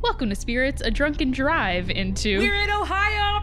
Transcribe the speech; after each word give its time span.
Welcome 0.00 0.28
to 0.30 0.36
Spirits, 0.36 0.80
a 0.80 0.92
drunken 0.92 1.32
drive 1.32 1.90
into. 1.90 2.38
We're 2.38 2.54
in 2.54 2.70
Ohio. 2.70 3.40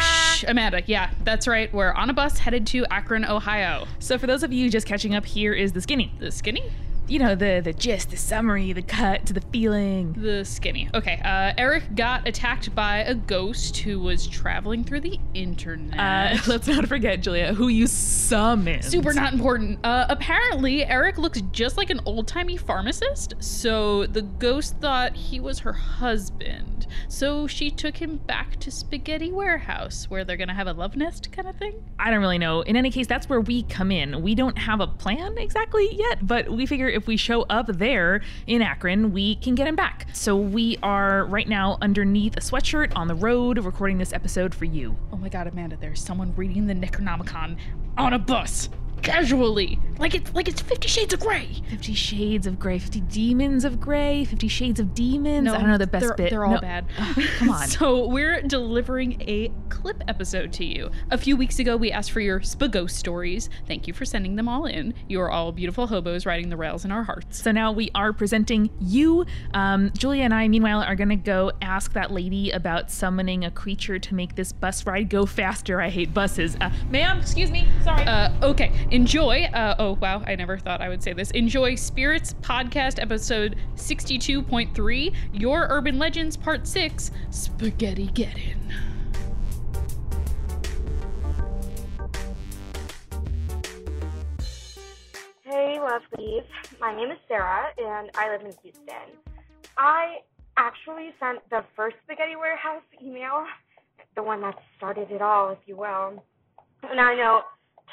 Shh, 0.00 0.44
Amanda. 0.46 0.82
Yeah, 0.86 1.10
that's 1.24 1.48
right. 1.48 1.72
We're 1.74 1.92
on 1.92 2.10
a 2.10 2.12
bus 2.12 2.38
headed 2.38 2.64
to 2.68 2.86
Akron, 2.86 3.24
Ohio. 3.24 3.88
So, 3.98 4.18
for 4.18 4.28
those 4.28 4.44
of 4.44 4.52
you 4.52 4.70
just 4.70 4.86
catching 4.86 5.16
up, 5.16 5.26
here 5.26 5.52
is 5.52 5.72
the 5.72 5.80
skinny. 5.80 6.12
The 6.20 6.30
skinny? 6.30 6.62
You 7.08 7.18
know, 7.18 7.34
the 7.34 7.60
the 7.64 7.72
gist, 7.72 8.10
the 8.10 8.16
summary, 8.16 8.72
the 8.72 8.82
cut 8.82 9.26
to 9.26 9.32
the 9.32 9.40
feeling. 9.40 10.12
The 10.12 10.44
skinny. 10.44 10.90
Okay. 10.94 11.20
Uh, 11.24 11.52
Eric 11.56 11.94
got 11.94 12.28
attacked 12.28 12.74
by 12.74 12.98
a 12.98 13.14
ghost 13.14 13.78
who 13.78 13.98
was 13.98 14.26
traveling 14.26 14.84
through 14.84 15.00
the 15.00 15.18
internet. 15.34 15.98
Uh, 15.98 16.38
let's 16.46 16.66
not 16.68 16.86
forget, 16.86 17.20
Julia, 17.20 17.54
who 17.54 17.68
you 17.68 17.86
summoned. 17.86 18.84
Super 18.84 19.14
not 19.14 19.32
important. 19.32 19.78
Uh, 19.84 20.06
apparently, 20.08 20.84
Eric 20.84 21.18
looks 21.18 21.40
just 21.50 21.76
like 21.76 21.90
an 21.90 22.00
old 22.04 22.28
timey 22.28 22.56
pharmacist, 22.56 23.34
so 23.40 24.06
the 24.06 24.22
ghost 24.22 24.76
thought 24.78 25.16
he 25.16 25.40
was 25.40 25.60
her 25.60 25.72
husband. 25.72 26.86
So 27.08 27.46
she 27.46 27.70
took 27.70 27.96
him 27.96 28.18
back 28.18 28.56
to 28.60 28.70
Spaghetti 28.70 29.32
Warehouse, 29.32 30.08
where 30.10 30.24
they're 30.24 30.36
gonna 30.36 30.54
have 30.54 30.66
a 30.66 30.72
love 30.72 30.96
nest 30.96 31.32
kind 31.32 31.48
of 31.48 31.56
thing. 31.56 31.82
I 31.98 32.10
don't 32.10 32.20
really 32.20 32.38
know. 32.38 32.62
In 32.62 32.76
any 32.76 32.90
case, 32.90 33.06
that's 33.06 33.28
where 33.28 33.40
we 33.40 33.62
come 33.64 33.90
in. 33.90 34.22
We 34.22 34.34
don't 34.34 34.58
have 34.58 34.80
a 34.80 34.86
plan 34.86 35.38
exactly 35.38 35.88
yet, 35.92 36.26
but 36.26 36.48
we 36.50 36.66
figure 36.66 36.88
if 36.98 37.06
we 37.06 37.16
show 37.16 37.42
up 37.44 37.66
there 37.68 38.20
in 38.46 38.60
Akron, 38.60 39.12
we 39.12 39.36
can 39.36 39.54
get 39.54 39.66
him 39.66 39.76
back. 39.76 40.06
So 40.12 40.36
we 40.36 40.76
are 40.82 41.24
right 41.24 41.48
now 41.48 41.78
underneath 41.80 42.36
a 42.36 42.40
sweatshirt 42.40 42.92
on 42.94 43.08
the 43.08 43.14
road 43.14 43.64
recording 43.64 43.96
this 43.96 44.12
episode 44.12 44.54
for 44.54 44.66
you. 44.66 44.96
Oh 45.12 45.16
my 45.16 45.30
god, 45.30 45.46
Amanda, 45.46 45.78
there's 45.80 46.02
someone 46.02 46.34
reading 46.36 46.66
the 46.66 46.74
Necronomicon 46.74 47.56
on 47.96 48.12
a 48.12 48.18
bus. 48.18 48.68
Casually. 49.02 49.78
Like 49.98 50.14
it's 50.14 50.32
like 50.32 50.46
it's 50.48 50.60
Fifty 50.60 50.86
Shades 50.86 51.12
of 51.12 51.18
Grey. 51.20 51.48
Fifty 51.68 51.92
Shades 51.94 52.46
of 52.46 52.58
Grey, 52.60 52.78
Fifty 52.78 53.00
Demons 53.00 53.64
of 53.64 53.80
Grey, 53.80 54.24
Fifty 54.24 54.46
Shades 54.46 54.78
of 54.78 54.94
Demons. 54.94 55.48
I 55.48 55.58
don't 55.58 55.68
know 55.68 55.76
the 55.78 55.88
best 55.88 56.06
they're, 56.06 56.14
bit. 56.14 56.30
They're 56.30 56.44
all 56.44 56.52
No. 56.54 56.60
bad. 56.60 56.86
come 57.38 57.50
on. 57.50 57.66
so 57.68 58.06
we're 58.06 58.40
delivering 58.42 59.20
a 59.22 59.50
clip 59.70 60.04
episode 60.06 60.52
to 60.54 60.64
you. 60.64 60.90
A 61.10 61.18
few 61.18 61.36
weeks 61.36 61.58
ago, 61.58 61.76
we 61.76 61.90
asked 61.90 62.12
for 62.12 62.20
your 62.20 62.38
Spagos 62.40 62.90
stories. 62.90 63.50
Thank 63.66 63.88
you 63.88 63.92
for 63.94 64.04
sending 64.04 64.36
them 64.36 64.48
all 64.48 64.66
in. 64.66 64.94
You 65.08 65.20
are 65.20 65.30
all 65.30 65.50
beautiful 65.50 65.88
hobos 65.88 66.26
riding 66.26 66.48
the 66.48 66.56
rails 66.56 66.84
in 66.84 66.92
our 66.92 67.02
hearts. 67.02 67.42
So 67.42 67.50
now 67.50 67.72
we 67.72 67.90
are 67.94 68.12
presenting 68.12 68.70
you. 68.80 69.26
Um, 69.54 69.90
Julia 69.98 70.22
and 70.22 70.34
I, 70.34 70.46
meanwhile, 70.46 70.82
are 70.82 70.94
going 70.94 71.08
to 71.08 71.16
go 71.16 71.50
ask 71.60 71.92
that 71.94 72.12
lady 72.12 72.50
about 72.52 72.90
summoning 72.90 73.44
a 73.44 73.50
creature 73.50 73.98
to 73.98 74.14
make 74.14 74.36
this 74.36 74.52
bus 74.52 74.86
ride 74.86 75.08
go 75.10 75.26
faster. 75.26 75.80
I 75.80 75.88
hate 75.88 76.14
buses. 76.14 76.56
Uh, 76.60 76.70
ma'am, 76.90 77.18
excuse 77.18 77.50
me. 77.50 77.66
Sorry. 77.82 78.04
Uh, 78.04 78.30
okay, 78.42 78.70
enjoy. 78.90 79.44
Uh, 79.52 79.74
oh, 79.78 79.92
wow, 80.00 80.22
I 80.26 80.34
never 80.34 80.58
thought 80.58 80.80
I 80.80 80.88
would 80.88 81.02
say 81.02 81.12
this. 81.12 81.30
Enjoy 81.32 81.74
Spirits 81.74 82.34
Podcast 82.34 83.00
episode 83.00 83.56
62.3 83.76 85.14
Your 85.32 85.66
Urban 85.70 85.98
Legends 85.98 86.36
Part 86.36 86.66
6 86.66 87.10
Spaghetti 87.30 88.06
Get 88.08 88.36
In. 88.36 88.72
Hey, 95.44 95.78
lovelies. 95.78 96.44
My 96.80 96.94
name 96.94 97.10
is 97.10 97.18
Sarah, 97.26 97.68
and 97.78 98.10
I 98.14 98.30
live 98.30 98.42
in 98.42 98.52
Houston. 98.62 99.16
I 99.76 100.18
actually 100.56 101.10
sent 101.20 101.38
the 101.50 101.64
first 101.74 101.96
Spaghetti 102.04 102.36
Warehouse 102.36 102.82
email, 103.02 103.44
the 104.14 104.22
one 104.22 104.40
that 104.42 104.58
started 104.76 105.10
it 105.10 105.22
all, 105.22 105.50
if 105.50 105.58
you 105.66 105.76
will. 105.76 106.22
And 106.82 107.00
I 107.00 107.14
know 107.14 107.42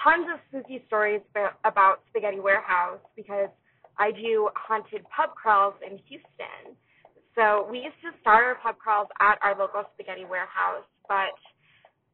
tons 0.04 0.28
of 0.32 0.40
spooky 0.50 0.84
stories 0.88 1.22
about, 1.64 2.02
Spaghetti 2.10 2.40
Warehouse 2.40 3.04
because 3.16 3.50
I 3.98 4.12
do 4.12 4.50
haunted 4.56 5.04
pub 5.16 5.36
crawls 5.36 5.76
in 5.86 6.00
Houston. 6.10 6.76
So 7.36 7.68
we 7.70 7.80
used 7.80 8.00
to 8.04 8.16
start 8.22 8.44
our 8.44 8.56
pub 8.56 8.78
crawls 8.80 9.08
at 9.20 9.38
our 9.44 9.58
local 9.58 9.84
Spaghetti 9.94 10.24
Warehouse, 10.24 10.88
but 11.08 11.36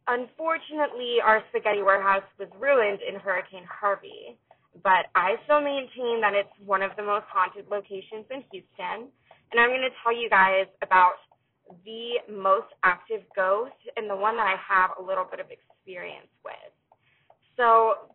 unfortunately, 0.07 1.21
our 1.23 1.43
Spaghetti 1.49 1.83
Warehouse 1.83 2.25
was 2.39 2.49
ruined 2.59 2.99
in 3.05 3.19
Hurricane 3.19 3.65
Harvey 3.69 4.37
but 4.79 5.11
I 5.15 5.35
still 5.43 5.59
maintain 5.59 6.23
that 6.23 6.31
it's 6.33 6.53
one 6.63 6.81
of 6.81 6.91
the 6.95 7.03
most 7.03 7.27
haunted 7.27 7.67
locations 7.67 8.23
in 8.31 8.43
Houston. 8.51 9.11
And 9.51 9.59
I'm 9.59 9.69
going 9.69 9.83
to 9.83 9.91
tell 9.99 10.15
you 10.15 10.29
guys 10.29 10.71
about 10.81 11.19
the 11.83 12.23
most 12.31 12.71
active 12.83 13.21
ghost 13.35 13.75
and 13.95 14.09
the 14.09 14.15
one 14.15 14.35
that 14.39 14.47
I 14.47 14.55
have 14.55 14.95
a 14.95 15.03
little 15.03 15.27
bit 15.27 15.39
of 15.39 15.51
experience 15.51 16.31
with. 16.43 16.71
So, 17.61 18.09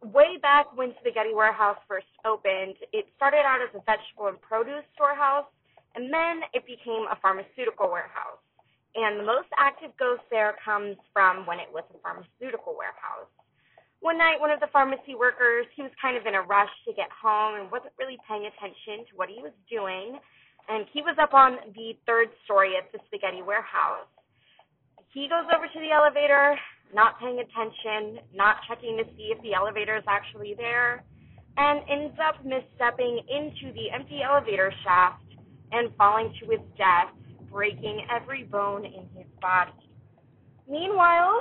way 0.00 0.40
back 0.40 0.72
when 0.72 0.96
Spaghetti 1.04 1.36
Warehouse 1.36 1.76
first 1.84 2.08
opened, 2.24 2.80
it 2.96 3.04
started 3.20 3.44
out 3.44 3.60
as 3.60 3.68
a 3.76 3.84
vegetable 3.84 4.32
and 4.32 4.40
produce 4.40 4.80
storehouse, 4.96 5.44
and 5.92 6.08
then 6.08 6.40
it 6.56 6.64
became 6.64 7.04
a 7.12 7.20
pharmaceutical 7.20 7.92
warehouse. 7.92 8.40
And 8.96 9.20
the 9.20 9.28
most 9.28 9.52
active 9.60 9.92
ghost 10.00 10.24
there 10.32 10.56
comes 10.64 10.96
from 11.12 11.44
when 11.44 11.60
it 11.60 11.68
was 11.68 11.84
a 11.92 12.00
pharmaceutical 12.00 12.72
warehouse 12.80 13.28
one 14.00 14.16
night 14.16 14.38
one 14.38 14.50
of 14.50 14.60
the 14.60 14.70
pharmacy 14.72 15.18
workers 15.18 15.66
he 15.74 15.82
was 15.82 15.90
kind 16.00 16.16
of 16.16 16.24
in 16.26 16.34
a 16.34 16.42
rush 16.42 16.70
to 16.86 16.94
get 16.94 17.10
home 17.10 17.58
and 17.58 17.70
wasn't 17.70 17.92
really 17.98 18.18
paying 18.30 18.46
attention 18.46 19.02
to 19.10 19.12
what 19.18 19.28
he 19.28 19.42
was 19.42 19.50
doing 19.66 20.18
and 20.70 20.86
he 20.94 21.02
was 21.02 21.18
up 21.18 21.34
on 21.34 21.58
the 21.74 21.98
third 22.06 22.30
story 22.44 22.78
at 22.78 22.86
the 22.92 22.98
spaghetti 23.10 23.42
warehouse 23.42 24.06
he 25.10 25.26
goes 25.26 25.46
over 25.50 25.66
to 25.66 25.80
the 25.82 25.90
elevator 25.90 26.54
not 26.94 27.18
paying 27.20 27.40
attention 27.40 28.20
not 28.34 28.56
checking 28.68 28.96
to 28.96 29.04
see 29.16 29.32
if 29.34 29.40
the 29.42 29.54
elevator 29.54 29.96
is 29.96 30.04
actually 30.08 30.54
there 30.56 31.04
and 31.56 31.80
ends 31.90 32.16
up 32.22 32.44
misstepping 32.44 33.18
into 33.28 33.72
the 33.74 33.90
empty 33.92 34.20
elevator 34.22 34.72
shaft 34.84 35.22
and 35.72 35.90
falling 35.96 36.32
to 36.40 36.50
his 36.50 36.60
death 36.76 37.12
breaking 37.50 38.06
every 38.10 38.44
bone 38.44 38.84
in 38.84 39.04
his 39.16 39.26
body 39.40 39.72
meanwhile 40.68 41.40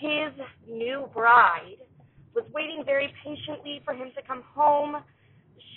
his 0.00 0.32
new 0.66 1.08
bride 1.12 1.76
was 2.34 2.44
waiting 2.54 2.82
very 2.84 3.12
patiently 3.22 3.82
for 3.84 3.92
him 3.92 4.10
to 4.16 4.22
come 4.26 4.42
home. 4.54 4.96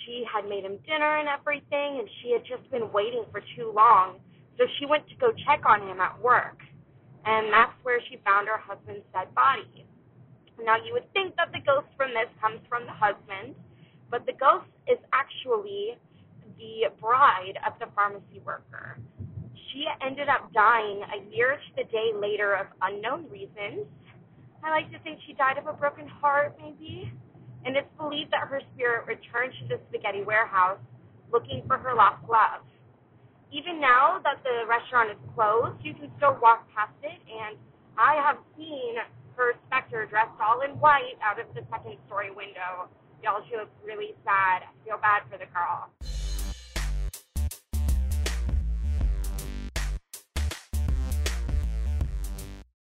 She 0.04 0.24
had 0.24 0.48
made 0.48 0.64
him 0.64 0.78
dinner 0.86 1.18
and 1.18 1.28
everything, 1.28 2.00
and 2.00 2.08
she 2.22 2.32
had 2.32 2.42
just 2.48 2.64
been 2.70 2.92
waiting 2.92 3.24
for 3.30 3.40
too 3.56 3.72
long. 3.74 4.20
So 4.56 4.64
she 4.78 4.86
went 4.86 5.08
to 5.08 5.16
go 5.16 5.32
check 5.44 5.64
on 5.66 5.88
him 5.88 6.00
at 6.00 6.16
work. 6.22 6.63
And 7.24 7.52
that's 7.52 7.72
where 7.82 8.00
she 8.08 8.20
found 8.24 8.48
her 8.48 8.60
husband's 8.60 9.04
dead 9.12 9.32
body. 9.34 9.86
Now, 10.62 10.76
you 10.76 10.92
would 10.92 11.10
think 11.12 11.34
that 11.36 11.50
the 11.52 11.60
ghost 11.64 11.88
from 11.96 12.12
this 12.14 12.30
comes 12.40 12.60
from 12.68 12.86
the 12.86 12.92
husband, 12.92 13.56
but 14.10 14.26
the 14.26 14.36
ghost 14.36 14.70
is 14.86 14.98
actually 15.12 15.98
the 16.58 16.92
bride 17.00 17.58
of 17.66 17.74
the 17.80 17.86
pharmacy 17.94 18.40
worker. 18.44 19.00
She 19.72 19.86
ended 20.04 20.28
up 20.28 20.52
dying 20.52 21.02
a 21.10 21.18
year 21.34 21.58
to 21.58 21.70
the 21.82 21.84
day 21.90 22.12
later 22.14 22.54
of 22.54 22.66
unknown 22.82 23.26
reasons. 23.28 23.88
I 24.62 24.70
like 24.70 24.92
to 24.92 24.98
think 25.00 25.18
she 25.26 25.34
died 25.34 25.58
of 25.58 25.66
a 25.66 25.72
broken 25.72 26.06
heart, 26.06 26.56
maybe. 26.62 27.10
And 27.64 27.76
it's 27.76 27.90
believed 27.98 28.30
that 28.30 28.46
her 28.46 28.60
spirit 28.74 29.06
returned 29.06 29.52
to 29.62 29.68
the 29.68 29.80
spaghetti 29.88 30.22
warehouse 30.22 30.78
looking 31.32 31.64
for 31.66 31.78
her 31.78 31.94
lost 31.94 32.22
love. 32.28 32.62
Even 33.54 33.80
now 33.80 34.18
that 34.24 34.42
the 34.42 34.66
restaurant 34.68 35.12
is 35.12 35.16
closed, 35.32 35.78
you 35.84 35.94
can 35.94 36.10
still 36.16 36.36
walk 36.42 36.66
past 36.74 36.90
it, 37.04 37.20
and 37.30 37.56
I 37.96 38.16
have 38.16 38.38
seen 38.56 38.96
her 39.36 39.52
specter 39.68 40.06
dressed 40.06 40.34
all 40.42 40.62
in 40.62 40.72
white 40.80 41.14
out 41.22 41.38
of 41.38 41.46
the 41.54 41.62
second 41.70 41.98
story 42.08 42.32
window. 42.32 42.90
Y'all, 43.22 43.44
she 43.48 43.56
looks 43.56 43.70
really 43.86 44.12
sad. 44.24 44.64
I 44.66 44.84
feel 44.84 44.98
bad 45.00 45.22
for 45.30 45.38
the 45.38 45.46
girl. 45.54 45.88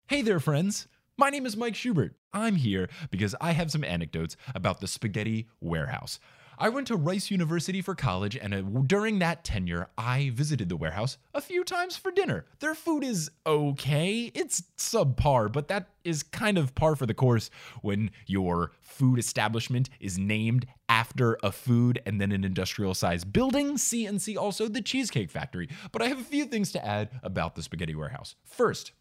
Hey 0.09 0.23
there, 0.23 0.41
friends. 0.41 0.89
My 1.19 1.29
name 1.29 1.45
is 1.45 1.55
Mike 1.55 1.75
Schubert. 1.75 2.15
I'm 2.33 2.57
here 2.57 2.89
because 3.11 3.35
I 3.43 3.53
have 3.53 3.71
some 3.71 3.85
anecdotes 3.85 4.39
about 4.55 4.81
the 4.81 4.87
Spaghetti 4.87 5.49
Warehouse. 5.61 6.19
I 6.59 6.71
went 6.71 6.87
to 6.87 6.97
Rice 6.97 7.31
University 7.31 7.83
for 7.83 7.95
college, 7.95 8.35
and 8.35 8.55
uh, 8.55 8.63
during 8.87 9.19
that 9.19 9.45
tenure, 9.45 9.89
I 9.99 10.31
visited 10.33 10.71
the 10.71 10.77
warehouse 10.77 11.19
a 11.35 11.41
few 11.43 11.65
times 11.65 11.99
for 11.99 12.11
dinner. 12.11 12.47
Their 12.61 12.75
food 12.75 13.05
is 13.05 13.31
okay, 13.47 14.31
it's 14.35 14.63
subpar, 14.79 15.53
but 15.53 15.69
that 15.69 15.91
is 16.03 16.23
kind 16.23 16.57
of 16.57 16.75
par 16.75 16.97
for 16.97 17.05
the 17.05 17.13
course 17.13 17.51
when 17.83 18.11
your 18.27 18.73
food 18.81 19.19
establishment 19.19 19.91
is 20.01 20.19
named 20.19 20.67
after 20.89 21.37
a 21.43 21.53
food 21.53 22.01
and 22.07 22.21
then 22.21 22.33
an 22.33 22.43
industrial 22.43 22.95
sized 22.95 23.33
building. 23.33 23.77
See 23.77 24.07
and 24.07 24.23
see 24.23 24.37
also 24.37 24.67
the 24.67 24.81
Cheesecake 24.81 25.31
Factory. 25.31 25.69
But 25.93 26.01
I 26.01 26.09
have 26.09 26.21
a 26.21 26.25
few 26.25 26.47
things 26.47 26.73
to 26.73 26.85
add 26.85 27.11
about 27.23 27.55
the 27.55 27.63
Spaghetti 27.63 27.95
Warehouse. 27.95 28.35
First, 28.45 28.93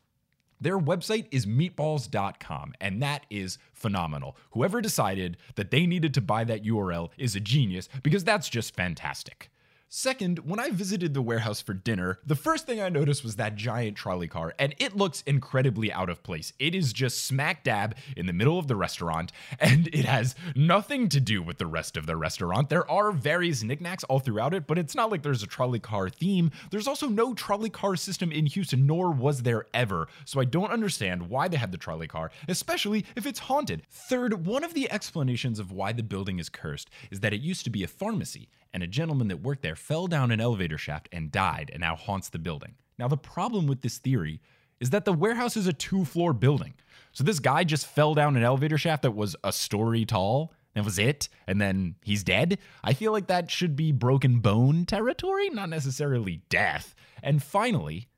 their 0.59 0.79
website 0.79 1.27
is 1.31 1.45
meatballs.com, 1.45 2.73
and 2.79 3.01
that 3.01 3.25
is 3.29 3.57
phenomenal. 3.73 4.37
Whoever 4.51 4.81
decided 4.81 5.37
that 5.55 5.71
they 5.71 5.85
needed 5.85 6.13
to 6.13 6.21
buy 6.21 6.43
that 6.45 6.63
URL 6.63 7.09
is 7.17 7.35
a 7.35 7.39
genius 7.39 7.89
because 8.03 8.23
that's 8.23 8.49
just 8.49 8.75
fantastic. 8.75 9.49
Second, 9.97 10.39
when 10.39 10.59
I 10.59 10.71
visited 10.71 11.13
the 11.13 11.21
warehouse 11.21 11.61
for 11.61 11.73
dinner, 11.73 12.19
the 12.25 12.35
first 12.35 12.65
thing 12.65 12.81
I 12.81 12.89
noticed 12.89 13.23
was 13.23 13.37
that 13.37 13.55
giant 13.55 13.95
trolley 13.95 14.27
car, 14.27 14.53
and 14.59 14.75
it 14.77 14.97
looks 14.97 15.23
incredibly 15.25 15.89
out 15.89 16.09
of 16.09 16.21
place. 16.21 16.51
It 16.59 16.75
is 16.75 16.91
just 16.91 17.23
smack 17.25 17.63
dab 17.63 17.95
in 18.17 18.25
the 18.25 18.33
middle 18.33 18.59
of 18.59 18.67
the 18.67 18.75
restaurant, 18.75 19.31
and 19.61 19.87
it 19.93 20.03
has 20.03 20.35
nothing 20.53 21.07
to 21.07 21.21
do 21.21 21.41
with 21.41 21.59
the 21.59 21.65
rest 21.65 21.95
of 21.95 22.07
the 22.07 22.17
restaurant. 22.17 22.67
There 22.67 22.91
are 22.91 23.13
various 23.13 23.63
knickknacks 23.63 24.03
all 24.03 24.19
throughout 24.19 24.53
it, 24.53 24.67
but 24.67 24.77
it's 24.77 24.95
not 24.95 25.11
like 25.11 25.23
there's 25.23 25.43
a 25.43 25.47
trolley 25.47 25.79
car 25.79 26.09
theme. 26.09 26.51
There's 26.71 26.89
also 26.89 27.07
no 27.07 27.33
trolley 27.33 27.69
car 27.69 27.95
system 27.95 28.33
in 28.33 28.47
Houston, 28.47 28.85
nor 28.85 29.11
was 29.11 29.43
there 29.43 29.65
ever. 29.73 30.09
So 30.25 30.41
I 30.41 30.45
don't 30.45 30.73
understand 30.73 31.29
why 31.29 31.47
they 31.47 31.55
had 31.55 31.71
the 31.71 31.77
trolley 31.77 32.07
car, 32.09 32.31
especially 32.49 33.05
if 33.15 33.25
it's 33.25 33.39
haunted. 33.39 33.83
Third, 33.89 34.45
one 34.45 34.65
of 34.65 34.73
the 34.73 34.91
explanations 34.91 35.57
of 35.57 35.71
why 35.71 35.93
the 35.93 36.03
building 36.03 36.37
is 36.37 36.49
cursed 36.49 36.89
is 37.11 37.21
that 37.21 37.33
it 37.33 37.39
used 37.39 37.63
to 37.63 37.69
be 37.69 37.81
a 37.81 37.87
pharmacy, 37.87 38.49
and 38.75 38.83
a 38.83 38.87
gentleman 38.87 39.29
that 39.29 39.41
worked 39.41 39.61
there 39.61 39.77
fell 39.77 40.05
down 40.05 40.31
an 40.31 40.41
elevator 40.41 40.77
shaft 40.77 41.07
and 41.13 41.31
died 41.31 41.71
and 41.71 41.79
now 41.79 41.95
haunts 41.95 42.27
the 42.27 42.37
building. 42.37 42.75
Now, 42.99 43.07
the 43.07 43.15
problem 43.15 43.67
with 43.67 43.81
this 43.81 43.99
theory 43.99 44.41
is 44.81 44.89
that 44.89 45.05
the 45.05 45.13
warehouse 45.13 45.55
is 45.55 45.65
a 45.65 45.71
two 45.71 46.03
floor 46.03 46.33
building. 46.33 46.73
So 47.13 47.23
this 47.23 47.39
guy 47.39 47.63
just 47.63 47.87
fell 47.87 48.13
down 48.13 48.35
an 48.35 48.43
elevator 48.43 48.77
shaft 48.77 49.03
that 49.03 49.15
was 49.15 49.33
a 49.45 49.53
story 49.53 50.03
tall. 50.03 50.51
That 50.73 50.83
was 50.83 50.99
it. 50.99 51.29
And 51.47 51.61
then 51.61 51.95
he's 52.03 52.25
dead. 52.25 52.59
I 52.83 52.91
feel 52.91 53.13
like 53.13 53.27
that 53.27 53.49
should 53.49 53.77
be 53.77 53.93
broken 53.93 54.39
bone 54.39 54.85
territory, 54.85 55.49
not 55.49 55.69
necessarily 55.69 56.41
death. 56.49 56.95
And 57.23 57.41
finally, 57.41 58.09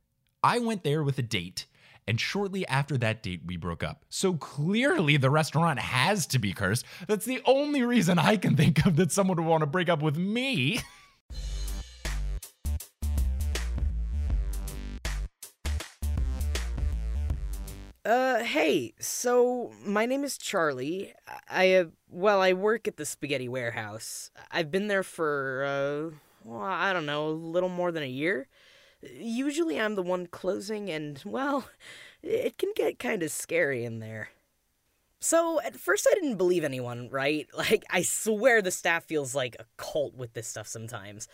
I 0.41 0.57
went 0.57 0.83
there 0.83 1.03
with 1.03 1.19
a 1.19 1.23
date 1.23 1.67
and 2.07 2.19
shortly 2.19 2.65
after 2.67 2.97
that 2.97 3.21
date, 3.21 3.41
we 3.45 3.57
broke 3.57 3.83
up. 3.83 4.05
So 4.09 4.33
clearly, 4.33 5.17
the 5.17 5.29
restaurant 5.29 5.79
has 5.79 6.25
to 6.27 6.39
be 6.39 6.53
cursed. 6.53 6.85
That's 7.07 7.25
the 7.25 7.41
only 7.45 7.83
reason 7.83 8.17
I 8.17 8.37
can 8.37 8.55
think 8.55 8.85
of 8.85 8.95
that 8.95 9.11
someone 9.11 9.37
would 9.37 9.45
want 9.45 9.61
to 9.61 9.67
break 9.67 9.89
up 9.89 10.01
with 10.01 10.17
me. 10.17 10.79
Uh, 18.05 18.41
hey, 18.41 18.93
so 19.01 19.73
my 19.83 20.05
name 20.05 20.23
is 20.23 20.37
Charlie. 20.37 21.13
I, 21.49 21.73
uh, 21.73 21.85
well, 22.09 22.41
I 22.41 22.53
work 22.53 22.87
at 22.87 22.95
the 22.95 23.03
spaghetti 23.03 23.49
warehouse. 23.49 24.31
I've 24.49 24.71
been 24.71 24.87
there 24.87 25.03
for, 25.03 25.65
uh, 25.65 26.15
well, 26.45 26.61
I 26.61 26.93
don't 26.93 27.05
know, 27.05 27.27
a 27.27 27.31
little 27.31 27.67
more 27.67 27.91
than 27.91 28.03
a 28.03 28.07
year. 28.07 28.47
Usually 29.01 29.79
I'm 29.79 29.95
the 29.95 30.03
one 30.03 30.27
closing, 30.27 30.89
and, 30.89 31.21
well, 31.25 31.69
it 32.23 32.57
can 32.57 32.71
get 32.75 32.99
kind 32.99 33.21
of 33.23 33.31
scary 33.31 33.83
in 33.85 33.99
there. 33.99 34.29
So, 35.19 35.59
at 35.61 35.75
first, 35.75 36.07
I 36.09 36.15
didn't 36.15 36.37
believe 36.37 36.63
anyone, 36.63 37.09
right? 37.09 37.47
Like, 37.57 37.85
I 37.89 38.01
swear 38.03 38.61
the 38.61 38.71
staff 38.71 39.05
feels 39.05 39.35
like 39.35 39.55
a 39.59 39.65
cult 39.77 40.15
with 40.15 40.33
this 40.33 40.47
stuff 40.47 40.67
sometimes. 40.67 41.27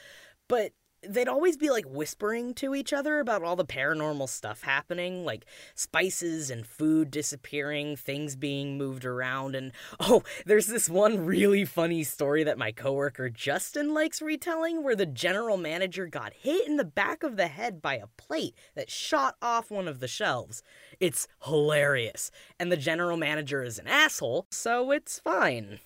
But 0.48 0.74
they'd 1.08 1.28
always 1.28 1.58
be 1.58 1.70
like 1.70 1.86
whispering 1.86 2.54
to 2.56 2.76
each 2.76 2.94
other 2.94 3.20
about 3.20 3.44
all 3.44 3.56
the 3.56 3.66
paranormal 3.66 4.30
stuff 4.30 4.62
happening, 4.64 5.26
like 5.26 5.46
spices 5.76 6.50
and 6.50 6.66
food 6.66 7.12
disappearing, 7.12 7.96
things 7.96 8.36
being 8.36 8.78
moved 8.78 9.06
around, 9.06 9.56
and 9.56 9.72
oh, 10.00 10.24
there's 10.46 10.68
this 10.68 10.90
one 10.90 11.26
really 11.26 11.66
funny 11.66 12.04
story 12.04 12.44
that 12.44 12.58
my 12.58 12.72
coworker 12.72 13.30
Justin 13.30 13.94
likes 13.94 14.22
retelling 14.22 14.84
where 14.84 14.96
the 14.96 15.06
general 15.06 15.58
manager 15.58 16.08
got 16.08 16.34
hit 16.34 16.68
in 16.68 16.78
the 16.78 16.84
back 16.84 17.24
of 17.24 17.38
the 17.38 17.48
head 17.48 17.82
by 17.82 17.96
a 17.96 18.08
plate 18.18 18.56
that 18.76 18.90
shot 18.90 19.36
off 19.42 19.72
one 19.72 19.88
of 19.88 20.00
the 20.00 20.08
shelves. 20.08 20.64
It's 21.00 21.28
hilarious, 21.44 22.32
and 22.60 22.72
the 22.72 22.78
general 22.78 23.18
manager 23.18 23.64
is 23.64 23.80
an 23.80 23.88
asshole, 23.88 24.48
so 24.50 24.92
it's 24.92 25.20
fine. 25.20 25.80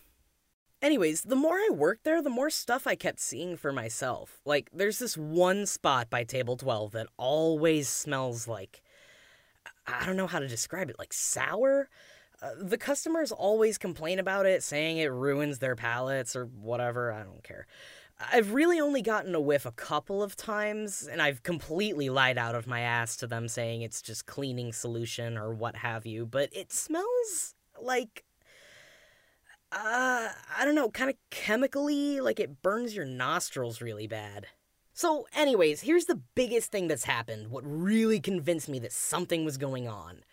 Anyways, 0.81 1.24
the 1.24 1.35
more 1.35 1.56
I 1.56 1.69
worked 1.71 2.03
there, 2.03 2.21
the 2.21 2.29
more 2.29 2.51
stuff 2.51 2.85
I 2.85 2.95
kept 2.95 3.19
seeing 3.19 3.57
for 3.57 3.71
myself. 3.71 4.39
Like, 4.45 4.69
there's 4.71 5.00
this 5.00 5.18
one 5.18 5.65
spot 5.65 6.09
by 6.09 6.24
table 6.24 6.56
12 6.56 6.91
that 6.91 7.07
always 7.18 7.89
smells 7.89 8.47
like. 8.47 8.81
I 9.88 10.06
don't 10.06 10.18
know 10.18 10.27
how 10.27 10.39
to 10.39 10.47
describe 10.47 10.89
it, 10.89 11.00
like 11.00 11.13
sour? 11.13 11.89
Uh, 12.41 12.51
the 12.59 12.77
customers 12.77 13.31
always 13.31 13.77
complain 13.77 14.19
about 14.19 14.45
it, 14.45 14.62
saying 14.62 14.97
it 14.97 15.12
ruins 15.12 15.59
their 15.59 15.75
palates 15.75 16.35
or 16.35 16.45
whatever. 16.45 17.12
I 17.12 17.23
don't 17.23 17.44
care. 17.44 17.65
I've 18.31 18.53
really 18.53 18.80
only 18.80 19.01
gotten 19.01 19.33
a 19.33 19.39
whiff 19.39 19.65
a 19.65 19.71
couple 19.71 20.21
of 20.21 20.35
times, 20.35 21.07
and 21.09 21.21
I've 21.21 21.44
completely 21.44 22.09
lied 22.09 22.38
out 22.38 22.56
of 22.56 22.68
my 22.68 22.81
ass 22.81 23.15
to 23.18 23.27
them 23.27 23.47
saying 23.47 23.81
it's 23.81 24.01
just 24.01 24.25
cleaning 24.25 24.73
solution 24.73 25.38
or 25.38 25.53
what 25.53 25.77
have 25.77 26.06
you, 26.06 26.25
but 26.25 26.50
it 26.51 26.71
smells 26.71 27.56
like 27.81 28.23
uh, 29.71 30.29
I 30.57 30.65
don't 30.65 30.75
know, 30.75 30.89
kind 30.89 31.09
of 31.09 31.15
chemically, 31.29 32.21
like 32.21 32.39
it 32.39 32.61
burns 32.61 32.95
your 32.95 33.05
nostrils 33.05 33.81
really 33.81 34.07
bad. 34.07 34.47
So, 34.93 35.27
anyways, 35.35 35.81
here's 35.81 36.05
the 36.05 36.21
biggest 36.35 36.71
thing 36.71 36.87
that's 36.87 37.03
happened, 37.03 37.49
what 37.49 37.63
really 37.65 38.19
convinced 38.19 38.67
me 38.69 38.79
that 38.79 38.91
something 38.91 39.45
was 39.45 39.57
going 39.57 39.87
on. 39.87 40.23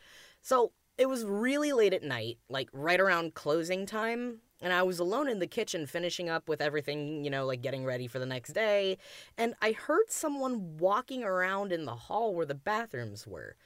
So, 0.40 0.72
it 0.96 1.08
was 1.08 1.24
really 1.24 1.72
late 1.72 1.92
at 1.92 2.04
night, 2.04 2.38
like 2.48 2.68
right 2.72 3.00
around 3.00 3.34
closing 3.34 3.84
time, 3.84 4.38
and 4.60 4.72
I 4.72 4.84
was 4.84 5.00
alone 5.00 5.28
in 5.28 5.40
the 5.40 5.46
kitchen 5.46 5.86
finishing 5.86 6.28
up 6.28 6.48
with 6.48 6.62
everything, 6.62 7.24
you 7.24 7.30
know, 7.30 7.44
like 7.44 7.60
getting 7.60 7.84
ready 7.84 8.06
for 8.06 8.20
the 8.20 8.26
next 8.26 8.52
day, 8.52 8.98
and 9.36 9.54
I 9.60 9.72
heard 9.72 10.10
someone 10.10 10.78
walking 10.78 11.24
around 11.24 11.72
in 11.72 11.84
the 11.84 11.96
hall 11.96 12.34
where 12.34 12.46
the 12.46 12.54
bathrooms 12.54 13.26
were 13.26 13.56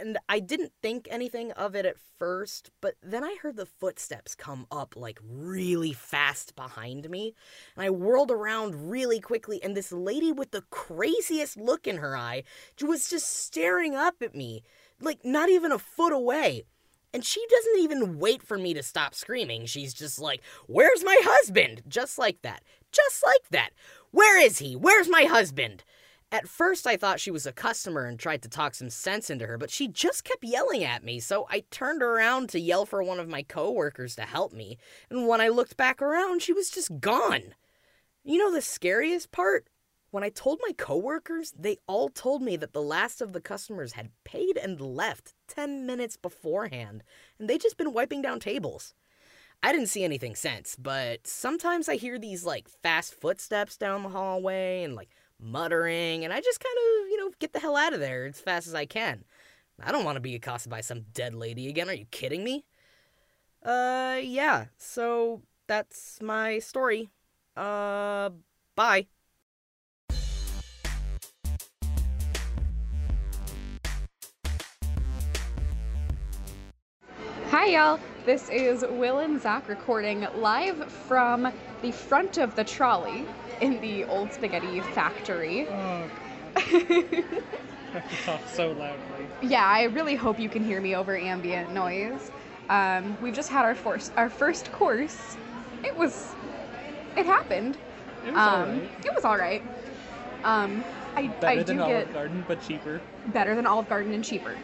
and 0.00 0.18
I 0.28 0.40
didn't 0.40 0.72
think 0.82 1.08
anything 1.10 1.52
of 1.52 1.74
it 1.74 1.86
at 1.86 1.96
first, 2.18 2.70
but 2.80 2.94
then 3.02 3.24
I 3.24 3.36
heard 3.40 3.56
the 3.56 3.66
footsteps 3.66 4.34
come 4.34 4.66
up 4.70 4.94
like 4.96 5.18
really 5.22 5.92
fast 5.92 6.56
behind 6.56 7.08
me. 7.08 7.34
And 7.76 7.84
I 7.84 7.90
whirled 7.90 8.30
around 8.30 8.90
really 8.90 9.20
quickly, 9.20 9.62
and 9.62 9.76
this 9.76 9.92
lady 9.92 10.32
with 10.32 10.50
the 10.50 10.64
craziest 10.70 11.56
look 11.56 11.86
in 11.86 11.98
her 11.98 12.16
eye 12.16 12.44
was 12.82 13.08
just 13.08 13.44
staring 13.44 13.94
up 13.94 14.16
at 14.22 14.34
me, 14.34 14.62
like 15.00 15.24
not 15.24 15.48
even 15.48 15.72
a 15.72 15.78
foot 15.78 16.12
away. 16.12 16.64
And 17.12 17.24
she 17.24 17.44
doesn't 17.48 17.78
even 17.80 18.18
wait 18.18 18.42
for 18.42 18.58
me 18.58 18.74
to 18.74 18.82
stop 18.82 19.14
screaming. 19.14 19.64
She's 19.66 19.94
just 19.94 20.18
like, 20.18 20.42
Where's 20.66 21.04
my 21.04 21.18
husband? 21.22 21.82
Just 21.88 22.18
like 22.18 22.42
that. 22.42 22.62
Just 22.92 23.24
like 23.24 23.48
that. 23.50 23.70
Where 24.10 24.38
is 24.38 24.58
he? 24.58 24.76
Where's 24.76 25.08
my 25.08 25.24
husband? 25.24 25.84
At 26.32 26.48
first, 26.48 26.88
I 26.88 26.96
thought 26.96 27.20
she 27.20 27.30
was 27.30 27.46
a 27.46 27.52
customer 27.52 28.04
and 28.04 28.18
tried 28.18 28.42
to 28.42 28.48
talk 28.48 28.74
some 28.74 28.90
sense 28.90 29.30
into 29.30 29.46
her, 29.46 29.56
but 29.56 29.70
she 29.70 29.86
just 29.86 30.24
kept 30.24 30.42
yelling 30.42 30.82
at 30.82 31.04
me, 31.04 31.20
so 31.20 31.46
I 31.48 31.62
turned 31.70 32.02
around 32.02 32.48
to 32.50 32.60
yell 32.60 32.84
for 32.84 33.00
one 33.02 33.20
of 33.20 33.28
my 33.28 33.42
coworkers 33.42 34.16
to 34.16 34.22
help 34.22 34.52
me, 34.52 34.76
and 35.08 35.28
when 35.28 35.40
I 35.40 35.48
looked 35.48 35.76
back 35.76 36.02
around, 36.02 36.42
she 36.42 36.52
was 36.52 36.68
just 36.68 37.00
gone. 37.00 37.54
You 38.24 38.38
know 38.38 38.52
the 38.52 38.60
scariest 38.60 39.30
part? 39.30 39.68
When 40.10 40.24
I 40.24 40.30
told 40.30 40.58
my 40.66 40.72
coworkers, 40.72 41.52
they 41.56 41.76
all 41.86 42.08
told 42.08 42.42
me 42.42 42.56
that 42.56 42.72
the 42.72 42.82
last 42.82 43.20
of 43.20 43.32
the 43.32 43.40
customers 43.40 43.92
had 43.92 44.10
paid 44.24 44.56
and 44.56 44.80
left 44.80 45.34
10 45.46 45.86
minutes 45.86 46.16
beforehand, 46.16 47.04
and 47.38 47.48
they'd 47.48 47.60
just 47.60 47.76
been 47.76 47.92
wiping 47.92 48.20
down 48.20 48.40
tables. 48.40 48.94
I 49.62 49.72
didn't 49.72 49.88
see 49.88 50.04
anything 50.04 50.34
since, 50.34 50.76
but 50.76 51.26
sometimes 51.26 51.88
I 51.88 51.96
hear 51.96 52.18
these 52.18 52.44
like 52.44 52.68
fast 52.68 53.14
footsteps 53.14 53.76
down 53.76 54.02
the 54.02 54.08
hallway 54.08 54.82
and 54.82 54.94
like 54.94 55.10
muttering, 55.40 56.24
and 56.24 56.32
I 56.32 56.40
just 56.40 56.60
kind 56.60 56.76
of, 56.76 57.08
you 57.10 57.18
know, 57.18 57.30
get 57.38 57.52
the 57.52 57.60
hell 57.60 57.76
out 57.76 57.92
of 57.92 58.00
there 58.00 58.26
as 58.26 58.40
fast 58.40 58.66
as 58.66 58.74
I 58.74 58.86
can. 58.86 59.24
I 59.82 59.92
don't 59.92 60.04
want 60.04 60.16
to 60.16 60.20
be 60.20 60.34
accosted 60.34 60.70
by 60.70 60.80
some 60.80 61.02
dead 61.12 61.34
lady 61.34 61.68
again. 61.68 61.88
Are 61.88 61.94
you 61.94 62.06
kidding 62.06 62.42
me? 62.42 62.64
Uh, 63.62 64.18
yeah. 64.22 64.66
So 64.78 65.42
that's 65.66 66.18
my 66.22 66.58
story. 66.58 67.10
Uh, 67.56 68.30
bye. 68.74 69.06
Hi, 77.50 77.66
y'all. 77.66 78.00
This 78.24 78.48
is 78.48 78.84
Will 78.90 79.20
and 79.20 79.40
Zach 79.40 79.68
recording 79.68 80.26
live 80.36 80.90
from 80.92 81.52
the 81.80 81.92
front 81.92 82.38
of 82.38 82.56
the 82.56 82.64
trolley 82.64 83.24
in 83.60 83.80
the 83.80 84.04
old 84.04 84.32
spaghetti 84.32 84.80
factory. 84.80 85.66
Oh, 85.68 86.08
God. 86.08 86.54
I 86.56 86.60
have 87.92 88.08
to 88.10 88.16
talk 88.24 88.40
so 88.48 88.72
loudly. 88.72 89.26
Yeah, 89.40 89.66
I 89.66 89.84
really 89.84 90.16
hope 90.16 90.38
you 90.38 90.48
can 90.48 90.62
hear 90.64 90.80
me 90.80 90.94
over 90.94 91.16
ambient 91.16 91.72
noise. 91.72 92.30
Um, 92.68 93.16
we've 93.20 93.34
just 93.34 93.48
had 93.48 93.64
our 93.64 93.74
first 93.74 94.12
our 94.16 94.28
first 94.28 94.72
course. 94.72 95.36
It 95.84 95.96
was, 95.96 96.34
it 97.16 97.26
happened. 97.26 97.78
It 98.26 98.32
was 98.32 98.38
um, 98.38 98.70
alright. 98.70 98.90
It 99.04 99.14
was 99.14 99.24
all 99.24 99.36
right. 99.38 99.62
Um, 100.44 100.84
I 101.16 101.28
Better 101.28 101.60
I 101.60 101.62
than 101.62 101.80
Olive 101.80 102.12
Garden, 102.12 102.44
but 102.46 102.60
cheaper. 102.60 103.00
better 103.28 103.54
than 103.54 103.66
Olive 103.66 103.88
Garden 103.88 104.12
and 104.12 104.24
cheaper. 104.24 104.56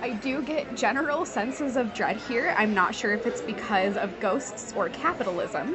I 0.00 0.12
do 0.12 0.42
get 0.42 0.74
general 0.76 1.24
senses 1.24 1.76
of 1.76 1.92
dread 1.92 2.16
here. 2.18 2.54
I'm 2.56 2.72
not 2.72 2.94
sure 2.94 3.12
if 3.14 3.26
it's 3.26 3.40
because 3.40 3.96
of 3.96 4.20
ghosts 4.20 4.72
or 4.76 4.88
capitalism. 4.90 5.74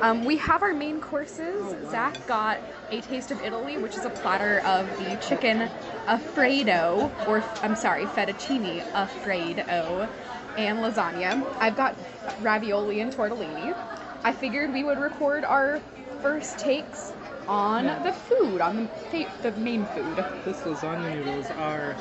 Um, 0.00 0.24
we 0.24 0.36
have 0.36 0.62
our 0.62 0.74
main 0.74 1.00
courses. 1.00 1.74
Zach 1.90 2.26
got 2.26 2.58
a 2.90 3.00
taste 3.00 3.30
of 3.30 3.42
Italy, 3.42 3.78
which 3.78 3.96
is 3.96 4.04
a 4.04 4.10
platter 4.10 4.60
of 4.60 4.86
the 4.98 5.16
chicken 5.26 5.70
Alfredo, 6.06 7.10
or 7.26 7.42
I'm 7.62 7.76
sorry, 7.76 8.04
fettuccine 8.06 8.84
Alfredo, 8.92 10.08
and 10.56 10.78
lasagna. 10.78 11.44
I've 11.58 11.76
got 11.76 11.96
ravioli 12.40 13.00
and 13.00 13.12
tortellini. 13.12 13.76
I 14.22 14.32
figured 14.32 14.72
we 14.72 14.84
would 14.84 14.98
record 14.98 15.44
our 15.44 15.80
first 16.22 16.58
takes 16.58 17.12
on 17.46 17.86
the 18.02 18.12
food, 18.12 18.60
on 18.60 18.88
the 19.12 19.26
the 19.42 19.52
main 19.52 19.84
food. 19.86 20.24
This 20.44 20.58
lasagna 20.62 21.14
noodles 21.14 21.50
are 21.52 21.94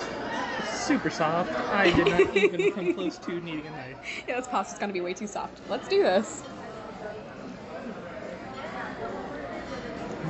super 0.70 1.10
soft. 1.10 1.52
I 1.72 1.92
did 1.92 2.08
not 2.08 2.36
even 2.36 2.72
come 2.74 2.94
close 2.96 3.18
to 3.20 3.40
needing 3.42 3.68
a 3.68 3.72
knife. 3.72 4.24
Yeah, 4.28 4.38
this 4.38 4.48
pasta's 4.48 4.80
gonna 4.80 4.94
be 4.94 5.02
way 5.02 5.14
too 5.14 5.28
soft. 5.28 5.62
Let's 5.70 5.88
do 5.88 6.02
this. 6.04 6.44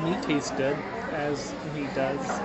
Meat 0.03 0.21
tastes 0.21 0.51
good, 0.51 0.75
as 1.11 1.53
meat 1.73 1.93
does. 1.93 2.41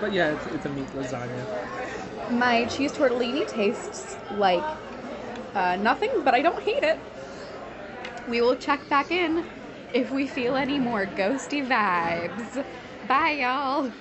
But 0.00 0.12
yeah, 0.12 0.32
it's, 0.32 0.46
it's 0.46 0.66
a 0.66 0.68
meat 0.68 0.88
lasagna. 0.92 1.46
My 2.30 2.66
cheese 2.66 2.92
tortellini 2.92 3.46
tastes 3.46 4.16
like 4.30 4.62
uh, 5.54 5.76
nothing, 5.76 6.10
but 6.24 6.34
I 6.34 6.42
don't 6.42 6.62
hate 6.62 6.82
it. 6.82 6.98
We 8.26 8.40
will 8.40 8.56
check 8.56 8.88
back 8.88 9.10
in 9.10 9.44
if 9.92 10.10
we 10.10 10.26
feel 10.26 10.56
any 10.56 10.78
more 10.78 11.06
ghosty 11.06 11.66
vibes. 11.66 12.64
Bye, 13.08 13.38
y'all. 13.42 13.92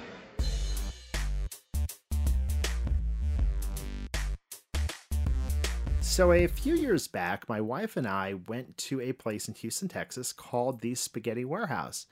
So, 6.12 6.34
a 6.34 6.46
few 6.46 6.75
years 6.75 7.08
back, 7.08 7.48
my 7.48 7.62
wife 7.62 7.96
and 7.96 8.06
I 8.06 8.34
went 8.34 8.77
to 8.80 9.00
a 9.00 9.13
place 9.13 9.48
in 9.48 9.53
Houston, 9.53 9.88
Texas 9.88 10.34
called 10.34 10.82
the 10.82 10.94
Spaghetti 10.94 11.46
Warehouse. 11.46 12.06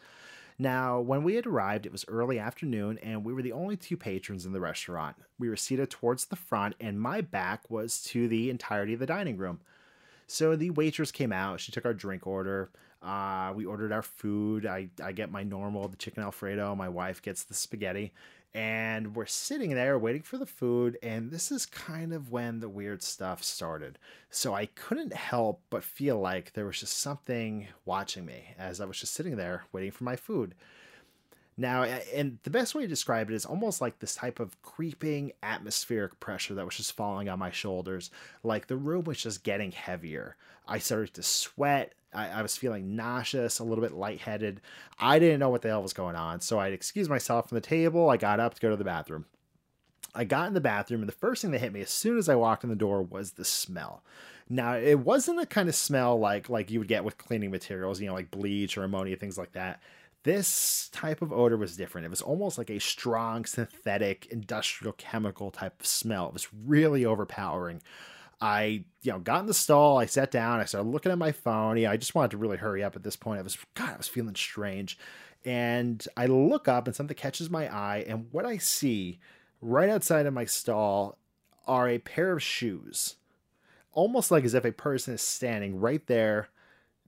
Now, 0.57 1.01
when 1.01 1.21
we 1.21 1.35
had 1.35 1.45
arrived, 1.45 1.85
it 1.85 1.91
was 1.91 2.05
early 2.07 2.39
afternoon, 2.39 2.97
and 2.99 3.25
we 3.25 3.33
were 3.33 3.41
the 3.41 3.51
only 3.51 3.75
two 3.75 3.97
patrons 3.97 4.45
in 4.45 4.53
the 4.53 4.61
restaurant. 4.61 5.17
We 5.37 5.49
were 5.49 5.57
seated 5.57 5.89
towards 5.89 6.23
the 6.23 6.37
front, 6.37 6.75
and 6.79 7.01
my 7.01 7.19
back 7.19 7.69
was 7.69 8.01
to 8.03 8.29
the 8.29 8.49
entirety 8.49 8.93
of 8.93 9.01
the 9.01 9.05
dining 9.05 9.35
room. 9.35 9.59
So 10.27 10.55
the 10.55 10.69
waitress 10.69 11.11
came 11.11 11.33
out. 11.33 11.59
She 11.59 11.73
took 11.73 11.83
our 11.83 11.93
drink 11.93 12.25
order. 12.25 12.69
Uh, 13.01 13.51
we 13.53 13.65
ordered 13.65 13.91
our 13.91 14.01
food. 14.01 14.65
I, 14.65 14.91
I 15.03 15.11
get 15.11 15.29
my 15.29 15.43
normal, 15.43 15.89
the 15.89 15.97
chicken 15.97 16.23
Alfredo. 16.23 16.73
My 16.73 16.87
wife 16.87 17.21
gets 17.21 17.43
the 17.43 17.53
spaghetti. 17.53 18.13
And 18.53 19.15
we're 19.15 19.27
sitting 19.27 19.75
there 19.75 19.99
waiting 19.99 20.23
for 20.23 20.37
the 20.37 20.45
food. 20.45 20.97
And 21.03 21.31
this 21.31 21.51
is 21.51 21.65
kind 21.65 22.13
of 22.13 22.31
when 22.31 22.59
the 22.59 22.69
weird 22.69 23.03
stuff 23.03 23.43
started. 23.43 23.99
So 24.31 24.55
I 24.55 24.65
couldn't 24.67 25.13
help 25.13 25.61
but 25.69 25.83
feel 25.83 26.19
like 26.19 26.53
there 26.53 26.65
was 26.65 26.79
just 26.79 26.97
something 26.97 27.67
watching 27.85 28.25
me 28.25 28.55
as 28.57 28.81
I 28.81 28.85
was 28.85 28.99
just 28.99 29.13
sitting 29.13 29.35
there 29.35 29.65
waiting 29.71 29.91
for 29.91 30.03
my 30.03 30.15
food. 30.15 30.55
Now, 31.59 31.83
and 31.83 32.39
the 32.43 32.49
best 32.49 32.73
way 32.73 32.83
to 32.83 32.87
describe 32.87 33.29
it 33.29 33.35
is 33.35 33.45
almost 33.45 33.81
like 33.81 33.99
this 33.99 34.15
type 34.15 34.39
of 34.39 34.61
creeping 34.61 35.33
atmospheric 35.43 36.17
pressure 36.21 36.53
that 36.53 36.63
was 36.63 36.77
just 36.77 36.95
falling 36.95 37.27
on 37.27 37.37
my 37.37 37.51
shoulders. 37.51 38.11
Like 38.43 38.67
the 38.67 38.77
room 38.77 39.03
was 39.03 39.21
just 39.21 39.43
getting 39.43 39.73
heavier. 39.73 40.37
I 40.65 40.79
started 40.79 41.13
to 41.15 41.23
sweat. 41.23 41.95
I, 42.13 42.29
I 42.29 42.41
was 42.41 42.57
feeling 42.57 42.95
nauseous, 42.95 43.59
a 43.59 43.63
little 43.63 43.83
bit 43.83 43.93
lightheaded. 43.93 44.61
I 44.99 45.19
didn't 45.19 45.39
know 45.39 45.49
what 45.49 45.61
the 45.61 45.69
hell 45.69 45.83
was 45.83 45.93
going 45.93 46.15
on, 46.15 46.41
so 46.41 46.59
I 46.59 46.67
excused 46.67 47.09
myself 47.09 47.49
from 47.49 47.55
the 47.55 47.61
table. 47.61 48.09
I 48.09 48.17
got 48.17 48.39
up 48.39 48.55
to 48.55 48.61
go 48.61 48.69
to 48.69 48.75
the 48.75 48.83
bathroom. 48.83 49.25
I 50.15 50.23
got 50.23 50.47
in 50.47 50.53
the 50.53 50.61
bathroom, 50.61 51.01
and 51.01 51.09
the 51.09 51.13
first 51.13 51.41
thing 51.41 51.51
that 51.51 51.61
hit 51.61 51.73
me 51.73 51.81
as 51.81 51.91
soon 51.91 52.17
as 52.17 52.27
I 52.29 52.35
walked 52.35 52.63
in 52.63 52.69
the 52.69 52.75
door 52.75 53.03
was 53.03 53.31
the 53.31 53.45
smell. 53.45 54.03
Now, 54.49 54.75
it 54.75 54.99
wasn't 54.99 55.39
the 55.39 55.45
kind 55.45 55.69
of 55.69 55.75
smell 55.75 56.19
like 56.19 56.49
like 56.49 56.71
you 56.71 56.79
would 56.79 56.87
get 56.87 57.03
with 57.03 57.19
cleaning 57.19 57.51
materials, 57.51 58.01
you 58.01 58.07
know, 58.07 58.15
like 58.15 58.31
bleach 58.31 58.77
or 58.77 58.83
ammonia, 58.83 59.15
things 59.15 59.37
like 59.37 59.51
that. 59.51 59.79
This 60.23 60.89
type 60.91 61.21
of 61.21 61.31
odor 61.31 61.55
was 61.55 61.77
different. 61.77 62.05
It 62.05 62.09
was 62.09 62.21
almost 62.21 62.57
like 62.57 62.69
a 62.69 62.79
strong 62.79 63.45
synthetic 63.45 64.25
industrial 64.31 64.93
chemical 64.93 65.51
type 65.51 65.79
of 65.79 65.85
smell. 65.85 66.27
It 66.27 66.33
was 66.33 66.47
really 66.65 67.05
overpowering. 67.05 67.81
I, 68.41 68.85
you 69.01 69.11
know, 69.11 69.19
got 69.19 69.41
in 69.41 69.47
the 69.47 69.53
stall, 69.53 69.97
I 69.97 70.05
sat 70.05 70.31
down, 70.31 70.59
I 70.59 70.65
started 70.65 70.89
looking 70.89 71.11
at 71.11 71.17
my 71.17 71.31
phone. 71.31 71.77
Yeah, 71.77 71.91
I 71.91 71.97
just 71.97 72.15
wanted 72.15 72.31
to 72.31 72.37
really 72.37 72.57
hurry 72.57 72.83
up 72.83 72.95
at 72.95 73.03
this 73.03 73.15
point. 73.15 73.39
I 73.39 73.43
was 73.43 73.57
God, 73.73 73.93
I 73.93 73.97
was 73.97 74.07
feeling 74.07 74.35
strange. 74.35 74.97
And 75.45 76.05
I 76.17 76.25
look 76.25 76.67
up 76.67 76.87
and 76.87 76.95
something 76.95 77.15
catches 77.15 77.49
my 77.49 77.73
eye, 77.73 78.03
and 78.07 78.27
what 78.31 78.45
I 78.45 78.57
see 78.57 79.19
right 79.61 79.89
outside 79.89 80.25
of 80.25 80.33
my 80.33 80.45
stall 80.45 81.17
are 81.67 81.87
a 81.87 81.99
pair 81.99 82.31
of 82.33 82.43
shoes. 82.43 83.15
Almost 83.93 84.31
like 84.31 84.43
as 84.43 84.53
if 84.53 84.65
a 84.65 84.71
person 84.71 85.13
is 85.13 85.21
standing 85.21 85.79
right 85.79 86.05
there 86.07 86.49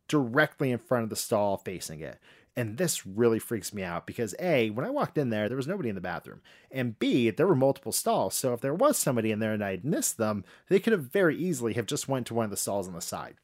directly 0.08 0.72
in 0.72 0.78
front 0.78 1.04
of 1.04 1.10
the 1.10 1.16
stall 1.16 1.58
facing 1.58 2.02
it. 2.02 2.20
And 2.56 2.78
this 2.78 3.08
really 3.08 3.40
freaks 3.40 3.74
me 3.74 3.82
out 3.82 4.06
because 4.06 4.36
A, 4.40 4.72
when 4.72 4.86
I 4.86 4.90
walked 4.90 5.18
in 5.18 5.30
there, 5.30 5.48
there 5.48 5.56
was 5.56 5.68
nobody 5.68 5.88
in 5.88 5.96
the 5.96 6.02
bathroom. 6.02 6.42
And 6.70 7.00
B, 7.00 7.30
there 7.30 7.48
were 7.48 7.56
multiple 7.56 7.94
stalls. 7.94 8.36
So 8.36 8.54
if 8.54 8.60
there 8.60 8.74
was 8.74 8.98
somebody 8.98 9.32
in 9.32 9.40
there 9.40 9.54
and 9.54 9.64
I'd 9.64 9.86
missed 9.86 10.18
them, 10.18 10.44
they 10.68 10.80
could 10.80 10.92
have 10.92 11.04
very 11.04 11.38
easily 11.38 11.74
have 11.74 11.86
just 11.86 12.10
went 12.10 12.28
to 12.28 12.34
one 12.34 12.44
of 12.44 12.52
the 12.52 12.58
stalls 12.58 12.90
on 12.90 12.94
the 12.94 13.02
side. 13.02 13.36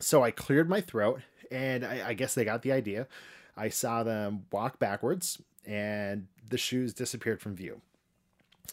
So 0.00 0.24
I 0.24 0.32
cleared 0.32 0.68
my 0.68 0.80
throat 0.80 1.22
and 1.52 1.84
I, 1.84 2.08
I 2.08 2.14
guess 2.14 2.34
they 2.34 2.44
got 2.44 2.62
the 2.62 2.72
idea. 2.72 3.06
I 3.56 3.68
saw 3.68 4.02
them 4.02 4.46
walk 4.50 4.80
backwards 4.80 5.40
and 5.64 6.26
the 6.48 6.58
shoes 6.58 6.92
disappeared 6.92 7.40
from 7.40 7.54
view. 7.54 7.80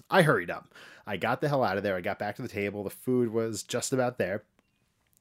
I 0.10 0.24
hurried 0.24 0.50
up. 0.50 0.74
I 1.06 1.18
got 1.18 1.42
the 1.42 1.50
hell 1.50 1.64
out 1.64 1.78
of 1.78 1.84
there. 1.84 1.96
I 1.96 2.02
got 2.02 2.20
back 2.20 2.36
to 2.38 2.42
the 2.42 2.48
table. 2.48 2.84
The 2.84 2.90
food 2.90 3.32
was 3.32 3.62
just 3.62 3.94
about 3.94 4.18
there. 4.18 4.44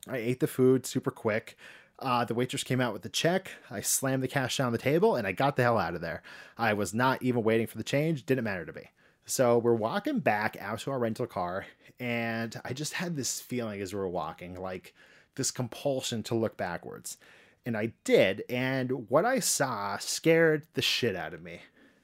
I 0.09 0.16
ate 0.16 0.40
the 0.40 0.47
food 0.47 0.87
super 0.87 1.11
quick. 1.11 1.56
Uh, 2.00 2.25
the 2.25 2.35
waitress 2.35 2.64
came 2.64 2.80
out 2.80 2.92
with 2.92 3.02
the 3.02 3.09
check. 3.09 3.50
I 3.71 3.80
slammed 3.80 4.23
the 4.23 4.28
cash 4.28 4.57
down 4.57 4.73
the 4.73 4.78
table 4.78 5.16
and 5.16 5.26
I 5.26 5.33
got 5.33 5.57
the 5.57 5.62
hell 5.62 5.78
out 5.78 5.95
of 5.95 6.00
there. 6.00 6.23
I 6.57 6.73
was 6.73 6.95
not 6.95 7.23
even 7.23 7.42
waiting 7.42 7.66
for 7.66 7.76
the 7.76 7.85
change, 7.85 8.25
didn't 8.25 8.45
matter 8.45 8.64
to 8.64 8.73
me. 8.73 8.90
So 9.26 9.59
we're 9.59 9.75
walking 9.75 10.19
back 10.19 10.57
out 10.61 10.80
to 10.80 10.90
our 10.90 10.99
rental 10.99 11.26
car, 11.26 11.66
and 12.00 12.61
I 12.64 12.73
just 12.73 12.95
had 12.95 13.14
this 13.14 13.40
feeling 13.40 13.80
as 13.80 13.92
we 13.92 14.00
were 14.00 14.09
walking, 14.09 14.61
like 14.61 14.92
this 15.37 15.52
compulsion 15.52 16.25
to 16.25 16.35
look 16.35 16.57
backwards. 16.57 17.16
And 17.64 17.76
I 17.76 17.92
did, 18.02 18.42
and 18.49 19.09
what 19.09 19.25
I 19.25 19.38
saw 19.38 19.99
scared 19.99 20.66
the 20.75 20.83
shit 20.83 21.14
out 21.14 21.33
of 21.33 21.42
me 21.42 21.61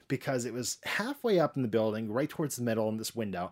because 0.07 0.45
it 0.45 0.53
was 0.53 0.77
halfway 0.85 1.37
up 1.37 1.57
in 1.57 1.63
the 1.63 1.67
building, 1.67 2.13
right 2.13 2.29
towards 2.29 2.55
the 2.55 2.63
middle 2.63 2.87
in 2.87 2.95
this 2.95 3.15
window. 3.15 3.51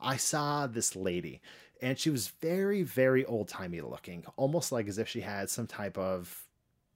I 0.00 0.16
saw 0.16 0.66
this 0.66 0.96
lady 0.96 1.40
and 1.82 1.98
she 1.98 2.08
was 2.08 2.28
very 2.40 2.82
very 2.82 3.24
old 3.26 3.48
timey 3.48 3.80
looking 3.82 4.24
almost 4.36 4.72
like 4.72 4.88
as 4.88 4.98
if 4.98 5.08
she 5.08 5.20
had 5.20 5.50
some 5.50 5.66
type 5.66 5.98
of 5.98 6.44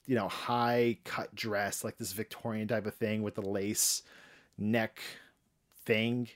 you 0.06 0.14
know 0.14 0.28
high 0.28 0.96
cut 1.04 1.34
dress 1.34 1.84
like 1.84 1.98
this 1.98 2.12
victorian 2.12 2.66
type 2.66 2.86
of 2.86 2.94
thing 2.94 3.22
with 3.22 3.34
the 3.34 3.42
lace 3.42 4.02
neck 4.58 5.00
thing. 5.84 6.28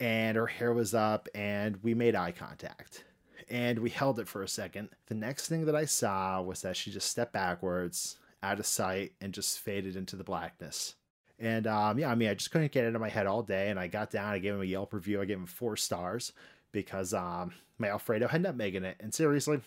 And 0.00 0.36
her 0.36 0.46
hair 0.46 0.72
was 0.72 0.94
up 0.94 1.28
and 1.34 1.78
we 1.82 1.94
made 1.94 2.14
eye 2.14 2.32
contact. 2.32 3.04
And 3.48 3.78
we 3.78 3.90
held 3.90 4.18
it 4.18 4.28
for 4.28 4.42
a 4.42 4.48
second. 4.48 4.88
The 5.06 5.14
next 5.14 5.48
thing 5.48 5.66
that 5.66 5.76
i 5.76 5.84
saw 5.84 6.40
was 6.40 6.62
that 6.62 6.76
she 6.76 6.90
just 6.90 7.10
stepped 7.10 7.32
backwards 7.32 8.16
out 8.42 8.58
of 8.58 8.66
sight 8.66 9.12
and 9.20 9.32
just 9.32 9.60
faded 9.60 9.94
into 9.94 10.16
the 10.16 10.24
blackness. 10.24 10.94
And 11.38 11.66
um, 11.66 11.98
yeah, 11.98 12.10
I 12.10 12.14
mean, 12.14 12.28
I 12.28 12.34
just 12.34 12.50
couldn't 12.50 12.72
get 12.72 12.84
it 12.84 12.94
in 12.94 13.00
my 13.00 13.08
head 13.08 13.26
all 13.26 13.42
day. 13.42 13.68
And 13.68 13.78
I 13.78 13.88
got 13.88 14.10
down, 14.10 14.32
I 14.32 14.38
gave 14.38 14.54
him 14.54 14.62
a 14.62 14.64
Yelp 14.64 14.92
review, 14.92 15.20
I 15.20 15.24
gave 15.24 15.38
him 15.38 15.46
four 15.46 15.76
stars 15.76 16.32
because 16.72 17.14
um, 17.14 17.52
my 17.78 17.88
Alfredo 17.88 18.28
had 18.28 18.42
nutmeg 18.42 18.74
in 18.74 18.84
it. 18.84 18.96
And 18.98 19.14
seriously, 19.14 19.60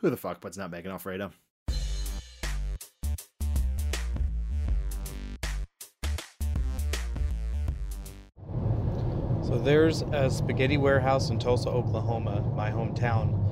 who 0.00 0.10
the 0.10 0.16
fuck 0.16 0.40
puts 0.40 0.56
nutmeg 0.56 0.84
in 0.84 0.92
Alfredo? 0.92 1.32
So 9.42 9.58
there's 9.58 10.02
a 10.02 10.28
spaghetti 10.28 10.76
warehouse 10.76 11.30
in 11.30 11.38
Tulsa, 11.38 11.68
Oklahoma, 11.68 12.40
my 12.56 12.70
hometown. 12.70 13.42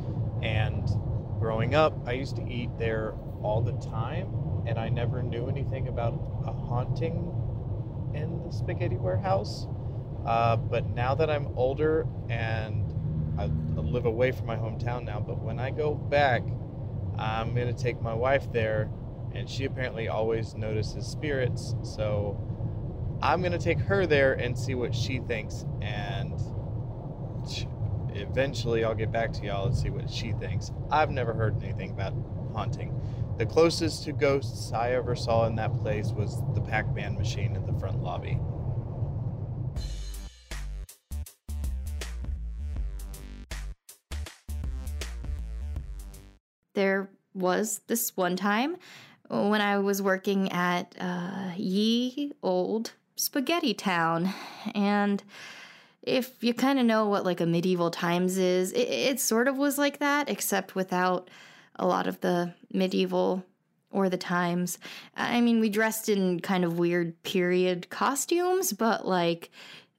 And 0.45 0.89
growing 1.39 1.75
up, 1.75 1.97
I 2.07 2.13
used 2.13 2.35
to 2.37 2.43
eat 2.49 2.71
there 2.79 3.15
all 3.43 3.63
the 3.63 3.73
time, 3.91 4.29
and 4.67 4.79
I 4.79 4.89
never 4.89 5.23
knew 5.23 5.49
anything 5.49 5.87
about 5.89 6.15
a 6.47 6.53
haunting 6.53 7.33
in 8.13 8.43
the 8.45 8.53
spaghetti 8.53 8.97
warehouse. 8.97 9.69
Uh, 10.27 10.57
but 10.57 10.89
now 10.91 11.15
that 11.15 11.31
I'm 11.31 11.49
older 11.57 12.09
and 12.29 12.84
I 13.38 13.47
live 13.76 14.07
away 14.07 14.33
from 14.33 14.47
my 14.47 14.57
hometown 14.57 15.05
now, 15.05 15.21
but 15.21 15.41
when 15.41 15.59
I 15.59 15.71
go 15.71 15.95
back, 15.95 16.43
I'm 17.19 17.55
going 17.55 17.75
to 17.75 17.83
take 17.83 18.00
my 18.00 18.14
wife 18.14 18.53
there, 18.53 18.91
and 19.35 19.49
she 19.49 19.64
apparently 19.64 20.09
always 20.09 20.55
notices 20.55 21.07
spirits. 21.07 21.75
So 21.83 22.38
I'm 23.23 23.41
going 23.41 23.53
to 23.53 23.59
take 23.59 23.79
her 23.81 24.07
there 24.07 24.35
and 24.35 24.57
see 24.59 24.75
what 24.75 24.95
she 24.95 25.19
thinks. 25.21 25.64
And 25.81 26.41
eventually 28.14 28.85
I'll 28.85 28.95
get 28.95 29.11
back 29.11 29.33
to 29.35 29.45
y'all 29.45 29.67
and 29.67 29.76
see 29.76 29.91
what 29.91 30.09
she 30.09 30.33
thinks. 30.33 30.71
I've 30.91 31.11
never 31.11 31.33
heard 31.33 31.62
anything 31.62 31.91
about 31.91 32.14
haunting. 32.53 33.00
The 33.38 33.47
closest 33.47 34.05
to 34.05 34.12
ghosts 34.12 34.73
I 34.73 34.93
ever 34.93 35.17
saw 35.17 35.47
in 35.47 35.57
that 35.57 35.75
place 35.83 36.12
was 36.12 36.41
the 36.55 36.61
Pac 36.61 36.95
Man 36.95 37.17
machine 37.17 37.57
in 37.57 37.67
the 37.67 37.73
front 37.81 38.00
lobby. 38.00 38.38
Was 47.35 47.81
this 47.87 48.17
one 48.17 48.37
time 48.37 48.76
when 49.29 49.61
I 49.61 49.79
was 49.79 50.00
working 50.00 50.53
at 50.53 50.95
uh, 51.00 51.53
Ye 51.57 52.33
Old 52.43 52.93
Spaghetti 53.17 53.75
Town. 53.75 54.33
And 54.75 55.23
if 56.03 56.43
you 56.43 56.55
kind 56.55 56.79
of 56.79 56.87
know 56.87 57.07
what 57.09 57.25
like 57.25 57.41
a 57.41 57.47
medieval 57.47 57.91
times 57.91 58.37
is, 58.37 58.73
it, 58.73 58.88
it, 58.88 59.21
sort 59.21 59.49
of 59.49 59.57
was 59.57 59.79
like 59.79 59.99
that, 59.99 60.29
except 60.29 60.75
without 60.75 61.31
a 61.76 61.87
lot 61.87 62.07
of 62.07 62.21
the 62.21 62.55
medieval 62.73 63.45
or 63.91 64.09
the 64.09 64.19
times. 64.19 64.79
I 65.17 65.41
mean, 65.41 65.61
we 65.61 65.71
dressed 65.71 66.09
in 66.09 66.41
kind 66.41 66.64
of 66.64 66.79
weird 66.79 67.23
period 67.23 67.88
costumes, 67.91 68.73
but 68.73 69.07
like 69.07 69.50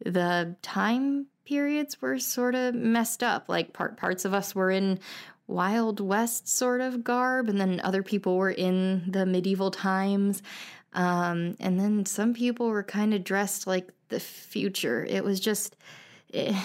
the 0.04 0.56
time 0.62 1.28
periods 1.46 2.02
were 2.02 2.20
sort 2.20 2.56
of 2.56 2.76
messed 2.76 3.24
up. 3.24 3.48
Like 3.48 3.74
part 3.74 3.98
parts 3.98 4.26
of 4.26 4.34
us 4.34 4.54
were 4.54 4.70
in 4.70 5.00
Wild 5.48 6.00
West 6.00 6.48
sort 6.48 6.82
of 6.82 7.04
garb, 7.04 7.50
and 7.50 7.60
then 7.60 7.80
other 7.84 8.04
people 8.04 8.38
were 8.38 8.52
in 8.52 9.04
the 9.12 9.26
medieval 9.26 9.72
times. 9.72 10.42
Um, 10.94 11.56
and 11.60 11.80
then 11.80 12.06
some 12.06 12.34
people 12.34 12.70
were 12.70 12.84
kind 12.84 13.14
of 13.14 13.24
dressed 13.24 13.68
like 13.68 13.90
the 14.10 14.20
future. 14.20 15.06
It 15.06 15.24
was 15.24 15.40
just, 15.40 15.76
it, 16.30 16.56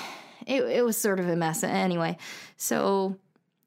it, 0.46 0.62
it 0.62 0.84
was 0.84 0.96
sort 0.96 1.20
of 1.20 1.28
a 1.28 1.36
mess. 1.36 1.64
Anyway, 1.64 2.16
so 2.56 3.16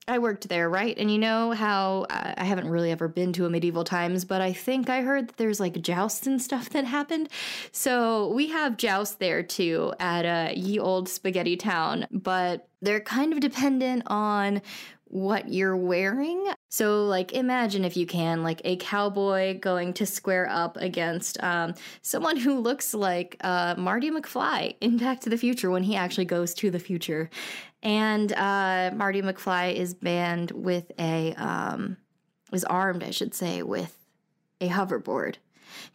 I 0.08 0.20
worked 0.20 0.50
there, 0.50 0.70
right? 0.70 0.98
And 0.98 1.12
you 1.12 1.18
know 1.18 1.52
how 1.52 2.06
uh, 2.10 2.34
I 2.38 2.44
haven't 2.44 2.70
really 2.70 2.92
ever 2.92 3.08
been 3.08 3.34
to 3.34 3.46
a 3.46 3.50
medieval 3.50 3.84
times, 3.84 4.26
but 4.26 4.42
I 4.42 4.52
think 4.52 4.90
I 4.90 5.02
heard 5.02 5.30
that 5.30 5.38
there's 5.38 5.60
like 5.60 5.82
jousts 5.82 6.28
and 6.28 6.42
stuff 6.42 6.70
that 6.72 6.86
happened. 6.86 7.30
So 7.72 8.30
we 8.34 8.48
have 8.48 8.78
jousts 8.78 9.16
there 9.16 9.44
too 9.44 9.94
at 10.00 10.26
uh, 10.26 10.54
Ye 10.54 10.80
Old 10.80 11.08
Spaghetti 11.08 11.56
Town, 11.56 12.08
but 12.12 12.68
they're 12.82 13.00
kind 13.00 13.32
of 13.32 13.40
dependent 13.40 14.04
on 14.08 14.62
what 15.14 15.48
you're 15.54 15.78
wearing. 15.78 16.44
So, 16.70 17.06
like, 17.06 17.34
imagine 17.34 17.86
if 17.86 17.96
you 17.96 18.08
can, 18.08 18.42
like, 18.42 18.62
a 18.66 18.78
cowboy 18.78 19.60
going 19.60 19.94
to 19.94 20.08
square 20.08 20.50
up 20.50 20.76
against 20.78 21.42
um, 21.44 21.76
someone 22.02 22.36
who 22.36 22.60
looks 22.60 22.96
like 22.96 23.38
uh, 23.42 23.76
Marty 23.78 24.10
McFly 24.10 24.76
in 24.82 24.98
Back 24.98 25.20
to 25.22 25.30
the 25.30 25.38
Future 25.38 25.70
when 25.70 25.84
he 25.84 25.96
actually 25.96 26.26
goes 26.26 26.56
to 26.56 26.72
the 26.72 26.80
future. 26.80 27.30
And 27.84 28.34
uh, 28.34 28.90
Marty 28.96 29.22
McFly 29.22 29.76
is 29.76 29.94
banned 29.94 30.50
with 30.50 30.92
a, 30.98 31.36
um, 31.36 31.98
is 32.52 32.64
armed, 32.64 33.04
I 33.04 33.12
should 33.12 33.36
say, 33.36 33.62
with 33.62 33.96
a 34.60 34.70
hoverboard 34.70 35.36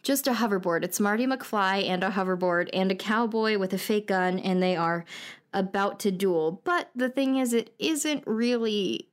just 0.03 0.27
a 0.27 0.31
hoverboard. 0.31 0.83
It's 0.83 0.99
Marty 0.99 1.25
McFly 1.25 1.87
and 1.87 2.03
a 2.03 2.11
hoverboard 2.11 2.69
and 2.73 2.91
a 2.91 2.95
cowboy 2.95 3.57
with 3.57 3.73
a 3.73 3.77
fake 3.77 4.07
gun, 4.07 4.37
and 4.39 4.61
they 4.61 4.75
are 4.75 5.05
about 5.53 5.99
to 6.01 6.11
duel. 6.11 6.61
But 6.63 6.89
the 6.95 7.09
thing 7.09 7.37
is, 7.37 7.53
it 7.53 7.73
isn't 7.79 8.23
really. 8.25 9.07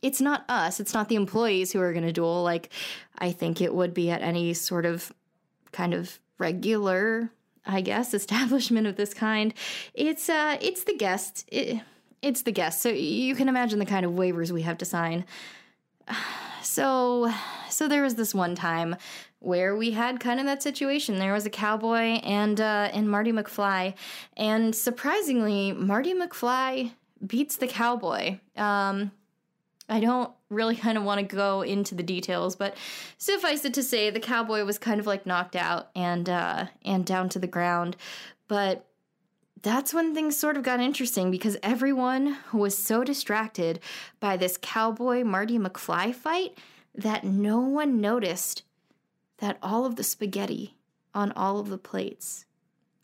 It's 0.00 0.20
not 0.20 0.44
us. 0.48 0.80
It's 0.80 0.94
not 0.94 1.08
the 1.08 1.14
employees 1.14 1.72
who 1.72 1.80
are 1.80 1.92
going 1.92 2.04
to 2.04 2.12
duel. 2.12 2.42
Like, 2.42 2.70
I 3.18 3.30
think 3.30 3.60
it 3.60 3.72
would 3.72 3.94
be 3.94 4.10
at 4.10 4.20
any 4.20 4.52
sort 4.52 4.84
of 4.84 5.12
kind 5.70 5.94
of 5.94 6.18
regular, 6.38 7.30
I 7.64 7.82
guess, 7.82 8.12
establishment 8.22 8.86
of 8.86 8.96
this 8.96 9.14
kind. 9.14 9.54
It's 9.94 10.28
uh, 10.28 10.58
it's 10.60 10.84
the 10.84 10.96
guests. 10.96 11.44
It, 11.48 11.80
it's 12.20 12.42
the 12.42 12.52
guests. 12.52 12.82
So 12.82 12.88
you 12.88 13.34
can 13.34 13.48
imagine 13.48 13.78
the 13.78 13.86
kind 13.86 14.06
of 14.06 14.12
waivers 14.12 14.50
we 14.50 14.62
have 14.62 14.78
to 14.78 14.84
sign. 14.84 15.24
So, 16.64 17.28
so 17.72 17.88
there 17.88 18.02
was 18.02 18.14
this 18.14 18.34
one 18.34 18.54
time 18.54 18.96
where 19.38 19.74
we 19.74 19.90
had 19.90 20.20
kind 20.20 20.38
of 20.38 20.46
that 20.46 20.62
situation. 20.62 21.18
There 21.18 21.32
was 21.32 21.46
a 21.46 21.50
cowboy 21.50 22.20
and 22.22 22.60
uh, 22.60 22.90
and 22.92 23.10
Marty 23.10 23.32
McFly, 23.32 23.94
and 24.36 24.74
surprisingly, 24.74 25.72
Marty 25.72 26.14
McFly 26.14 26.92
beats 27.26 27.56
the 27.56 27.66
cowboy. 27.66 28.38
Um, 28.56 29.12
I 29.88 30.00
don't 30.00 30.30
really 30.48 30.76
kind 30.84 30.96
of 30.96 31.04
want 31.04 31.18
to 31.20 31.36
go 31.36 31.62
into 31.62 31.94
the 31.94 32.02
details, 32.02 32.56
but 32.56 32.76
suffice 33.18 33.64
it 33.64 33.74
to 33.74 33.82
say, 33.82 34.10
the 34.10 34.20
cowboy 34.20 34.64
was 34.64 34.78
kind 34.78 35.00
of 35.00 35.06
like 35.06 35.26
knocked 35.26 35.56
out 35.56 35.90
and 35.94 36.28
uh, 36.28 36.66
and 36.84 37.04
down 37.04 37.28
to 37.30 37.38
the 37.38 37.46
ground. 37.46 37.96
But 38.48 38.86
that's 39.62 39.94
when 39.94 40.12
things 40.12 40.36
sort 40.36 40.56
of 40.56 40.64
got 40.64 40.80
interesting 40.80 41.30
because 41.30 41.56
everyone 41.62 42.36
was 42.52 42.76
so 42.76 43.04
distracted 43.04 43.78
by 44.18 44.36
this 44.36 44.58
cowboy 44.60 45.22
Marty 45.22 45.58
McFly 45.58 46.14
fight 46.14 46.58
that 46.94 47.24
no 47.24 47.60
one 47.60 48.00
noticed 48.00 48.62
that 49.38 49.58
all 49.62 49.84
of 49.84 49.96
the 49.96 50.04
spaghetti 50.04 50.76
on 51.14 51.32
all 51.32 51.58
of 51.58 51.68
the 51.68 51.78
plates 51.78 52.44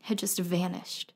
had 0.03 0.19
just 0.19 0.39
vanished. 0.39 1.13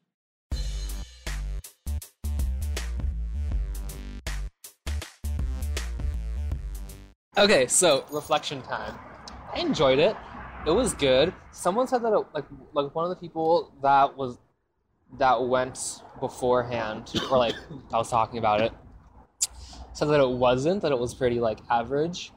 Okay, 7.39 7.67
so 7.67 8.05
reflection 8.11 8.61
time. 8.63 8.95
I 9.55 9.61
enjoyed 9.61 9.99
it. 9.99 10.17
It 10.67 10.71
was 10.71 10.93
good. 10.95 11.33
Someone 11.51 11.87
said 11.89 12.03
that 12.03 12.13
it, 12.13 12.27
like 12.35 12.45
like 12.73 12.95
one 12.95 13.05
of 13.05 13.11
the 13.11 13.17
people 13.17 13.73
that 13.83 14.17
was 14.17 14.39
that 15.19 15.43
went 15.43 16.03
beforehand, 16.21 17.11
or 17.31 17.39
like 17.39 17.55
I 17.93 17.97
was 17.97 18.11
talking 18.11 18.39
about 18.39 18.61
it, 18.61 18.73
said 19.93 20.09
that 20.09 20.21
it 20.21 20.29
wasn't. 20.29 20.83
That 20.83 20.93
it 20.93 20.99
was 20.99 21.15
pretty 21.15 21.41
like 21.41 21.59
average. 21.71 22.33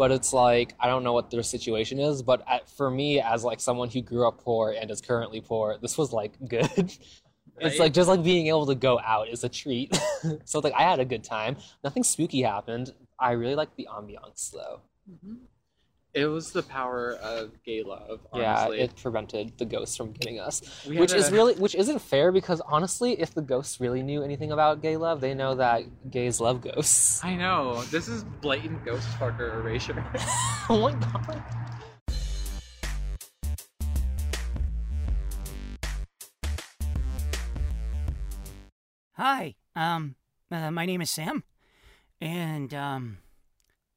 But 0.00 0.12
it's 0.12 0.32
like 0.32 0.72
I 0.80 0.86
don't 0.86 1.04
know 1.04 1.12
what 1.12 1.30
their 1.30 1.42
situation 1.42 2.00
is. 2.00 2.22
But 2.22 2.42
at, 2.48 2.66
for 2.70 2.90
me, 2.90 3.20
as 3.20 3.44
like 3.44 3.60
someone 3.60 3.90
who 3.90 4.00
grew 4.00 4.26
up 4.26 4.42
poor 4.42 4.72
and 4.72 4.90
is 4.90 5.02
currently 5.02 5.42
poor, 5.42 5.76
this 5.76 5.98
was 5.98 6.10
like 6.10 6.32
good. 6.48 6.90
It's 7.58 7.78
like 7.78 7.92
just 7.92 8.08
like 8.08 8.22
being 8.22 8.46
able 8.46 8.64
to 8.64 8.74
go 8.74 8.98
out 8.98 9.28
is 9.28 9.44
a 9.44 9.48
treat. 9.50 9.94
so 10.46 10.60
like 10.60 10.72
I 10.72 10.84
had 10.84 11.00
a 11.00 11.04
good 11.04 11.22
time. 11.22 11.58
Nothing 11.84 12.02
spooky 12.02 12.40
happened. 12.40 12.94
I 13.18 13.32
really 13.32 13.54
like 13.54 13.76
the 13.76 13.88
ambiance 13.92 14.50
though. 14.50 14.80
Mm-hmm. 15.12 15.34
It 16.12 16.26
was 16.26 16.50
the 16.50 16.64
power 16.64 17.12
of 17.22 17.62
gay 17.62 17.84
love. 17.84 18.26
Yeah, 18.34 18.68
it 18.72 18.96
prevented 18.96 19.56
the 19.58 19.64
ghosts 19.64 19.96
from 19.96 20.10
getting 20.10 20.40
us, 20.40 20.84
We 20.84 20.98
which 20.98 21.12
had 21.12 21.20
is 21.20 21.30
really 21.30 21.54
which 21.54 21.76
isn't 21.76 22.00
fair 22.00 22.32
because 22.32 22.60
honestly, 22.62 23.12
if 23.12 23.32
the 23.32 23.42
ghosts 23.42 23.80
really 23.80 24.02
knew 24.02 24.24
anything 24.24 24.50
about 24.50 24.82
gay 24.82 24.96
love, 24.96 25.20
they 25.20 25.34
know 25.34 25.54
that 25.54 26.10
gays 26.10 26.40
love 26.40 26.62
ghosts. 26.62 27.22
I 27.24 27.36
know. 27.36 27.82
This 27.92 28.08
is 28.08 28.24
blatant 28.24 28.84
ghost 28.84 29.06
fucker 29.20 29.54
erasure. 29.54 30.04
oh 30.68 30.80
my 30.80 30.92
god. 30.94 31.44
Hi, 39.12 39.54
um, 39.76 40.16
uh, 40.50 40.72
my 40.72 40.86
name 40.86 41.02
is 41.02 41.10
Sam, 41.10 41.44
and 42.20 42.74
um, 42.74 43.18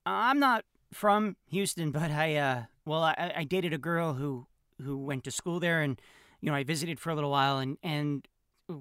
I'm 0.05 0.37
not 0.37 0.63
from 0.93 1.35
Houston, 1.47 1.91
but 1.91 2.11
I, 2.11 2.35
uh, 2.35 2.63
well, 2.85 3.03
I, 3.03 3.33
I 3.37 3.43
dated 3.43 3.73
a 3.73 3.77
girl 3.77 4.13
who 4.13 4.47
who 4.81 4.97
went 4.97 5.23
to 5.23 5.31
school 5.31 5.59
there, 5.59 5.81
and 5.81 6.01
you 6.41 6.49
know, 6.49 6.55
I 6.55 6.63
visited 6.63 6.99
for 6.99 7.09
a 7.09 7.15
little 7.15 7.31
while, 7.31 7.57
and 7.57 7.77
and 7.83 8.27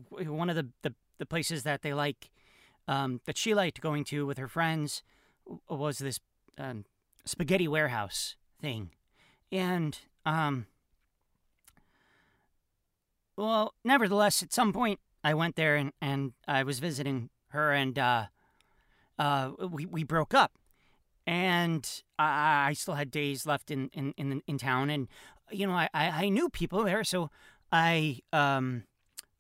one 0.09 0.51
of 0.51 0.57
the 0.57 0.69
the, 0.83 0.95
the 1.19 1.27
places 1.27 1.63
that 1.63 1.83
they 1.83 1.95
like, 1.95 2.31
um, 2.89 3.21
that 3.27 3.37
she 3.37 3.55
liked 3.55 3.81
going 3.81 4.05
to 4.05 4.27
with 4.27 4.39
her 4.39 4.49
friends, 4.49 5.03
was 5.69 5.99
this 5.99 6.21
um, 6.59 6.85
spaghetti 7.25 7.69
warehouse 7.69 8.37
thing, 8.61 8.91
and 9.51 9.99
um. 10.25 10.67
Well, 13.35 13.75
nevertheless, 13.83 14.43
at 14.43 14.53
some 14.53 14.75
point 14.75 15.01
I 15.25 15.35
went 15.35 15.57
there 15.57 15.77
and, 15.77 15.93
and 16.01 16.33
I 16.47 16.63
was 16.65 16.81
visiting 16.81 17.31
her 17.49 17.73
and 17.73 17.99
uh, 17.99 18.27
uh, 19.19 19.53
we, 19.71 19.87
we 19.87 20.05
broke 20.05 20.35
up. 20.35 20.53
And 21.27 21.89
I, 22.19 22.69
I 22.69 22.73
still 22.73 22.95
had 22.95 23.11
days 23.11 23.47
left 23.47 23.71
in, 23.71 23.91
in, 23.93 24.13
in, 24.17 24.43
in 24.47 24.59
town. 24.59 24.91
And, 24.91 25.09
you 25.51 25.67
know, 25.67 25.75
I, 25.75 25.89
I, 25.95 26.29
knew 26.29 26.49
people 26.49 26.83
there. 26.83 27.05
So 27.05 27.31
I, 27.71 28.19
um, 28.33 28.85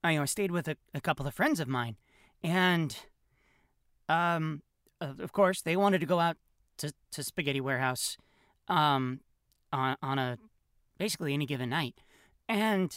I, 0.05 0.12
you 0.12 0.16
know, 0.18 0.23
I 0.23 0.27
stayed 0.27 0.53
with 0.53 0.68
a, 0.68 0.77
a 0.95 1.01
couple 1.01 1.27
of 1.27 1.35
friends 1.35 1.59
of 1.59 1.68
mine. 1.68 1.97
And, 2.42 2.97
um, 4.09 4.62
of 5.01 5.33
course, 5.33 5.61
they 5.61 5.77
wanted 5.77 6.01
to 6.01 6.07
go 6.07 6.21
out 6.21 6.37
to, 6.79 6.92
to 7.11 7.23
Spaghetti 7.23 7.61
Warehouse 7.61 8.16
um, 8.68 9.21
on, 9.73 9.97
on 10.03 10.18
a 10.18 10.38
basically 10.99 11.35
any 11.35 11.47
given 11.47 11.71
night. 11.71 12.01
And 12.49 12.97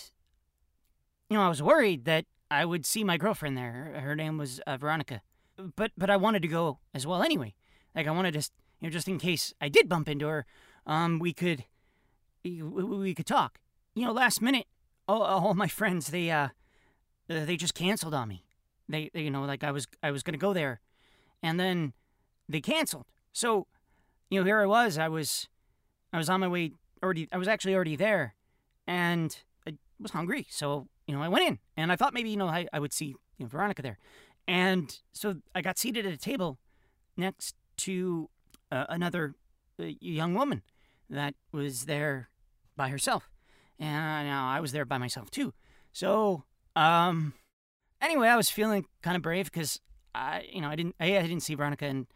you 1.30 1.38
know, 1.38 1.44
I 1.44 1.50
was 1.50 1.62
worried 1.62 2.06
that 2.06 2.26
I 2.52 2.66
would 2.66 2.86
see 2.86 3.04
my 3.04 3.18
girlfriend 3.18 3.58
there. 3.58 4.00
Her- 4.00 4.16
name 4.16 4.38
was 4.38 4.60
uh, 4.68 4.78
Veronica, 4.78 5.22
but 5.76 5.92
but 5.98 6.10
I 6.10 6.18
wanted 6.18 6.42
to 6.44 6.48
go 6.48 6.80
as 6.94 7.08
well 7.08 7.24
anyway. 7.24 7.54
Like 7.96 8.08
I 8.08 8.12
wanted 8.12 8.34
to, 8.34 8.50
you 8.80 8.88
know, 8.88 8.92
just 8.92 9.08
in 9.08 9.18
case 9.18 9.54
I 9.62 9.70
did 9.70 9.90
bump 9.90 10.08
into 10.10 10.28
her, 10.28 10.46
um, 10.86 11.20
we 11.20 11.34
could, 11.34 11.66
we, 12.44 13.14
could 13.14 13.26
talk. 13.26 13.60
You 13.96 14.06
know, 14.06 14.12
last 14.12 14.42
minute, 14.42 14.68
all, 15.08 15.22
all 15.22 15.54
my 15.54 15.68
friends 15.68 16.08
they 16.08 16.30
uh, 16.32 16.50
they 17.28 17.58
just 17.58 17.74
canceled 17.74 18.14
on 18.14 18.28
me. 18.28 18.44
They, 18.88 19.10
they 19.14 19.22
you 19.22 19.32
know 19.32 19.44
like 19.44 19.64
I 19.64 19.72
was 19.72 19.88
I 20.04 20.12
was 20.12 20.24
gonna 20.24 20.38
go 20.38 20.54
there, 20.54 20.82
and 21.42 21.60
then 21.60 21.94
they 22.50 22.62
canceled. 22.62 23.06
So, 23.34 23.68
you 24.30 24.40
know, 24.40 24.46
here 24.46 24.62
I 24.62 24.66
was. 24.66 24.98
I 24.98 25.08
was 25.08 25.48
I 26.12 26.18
was 26.18 26.30
on 26.30 26.40
my 26.40 26.48
way 26.48 26.74
already. 27.02 27.28
I 27.32 27.38
was 27.38 27.48
actually 27.48 27.76
already 27.76 27.96
there, 27.96 28.36
and 28.86 29.36
I 29.68 29.76
was 30.00 30.12
hungry. 30.12 30.46
So 30.50 30.88
you 31.08 31.16
know, 31.16 31.22
I 31.22 31.28
went 31.28 31.48
in 31.48 31.60
and 31.78 31.92
I 31.92 31.96
thought 31.96 32.14
maybe, 32.14 32.30
you 32.30 32.38
know, 32.38 32.48
I, 32.48 32.68
I 32.74 32.80
would 32.80 32.94
see 32.94 33.16
you 33.38 33.46
know, 33.46 33.48
Veronica 33.48 33.82
there. 33.82 33.98
And 34.48 35.00
so 35.14 35.36
I 35.54 35.62
got 35.62 35.78
seated 35.78 36.06
at 36.06 36.14
a 36.14 36.18
table 36.18 36.60
next 37.18 37.56
to 37.78 38.30
uh, 38.76 38.86
another 38.90 39.36
uh, 39.80 39.86
young 40.00 40.34
woman 40.34 40.62
that 41.10 41.36
was 41.52 41.86
there 41.86 42.30
by 42.76 42.90
herself. 42.90 43.30
And 43.80 44.28
now 44.28 44.48
I 44.48 44.60
was 44.60 44.72
there 44.72 44.86
by 44.86 44.98
myself 44.98 45.32
too. 45.32 45.54
So, 45.92 46.44
um, 46.76 47.34
anyway, 48.02 48.28
I 48.28 48.36
was 48.36 48.50
feeling 48.50 48.86
kind 49.02 49.16
of 49.16 49.22
brave 49.22 49.52
because 49.52 49.80
I, 50.14 50.48
you 50.52 50.62
know, 50.62 50.70
I 50.70 50.76
didn't, 50.76 50.96
A, 51.00 51.18
I 51.18 51.22
didn't 51.22 51.42
see 51.42 51.56
Veronica 51.56 51.86
and, 51.86 52.08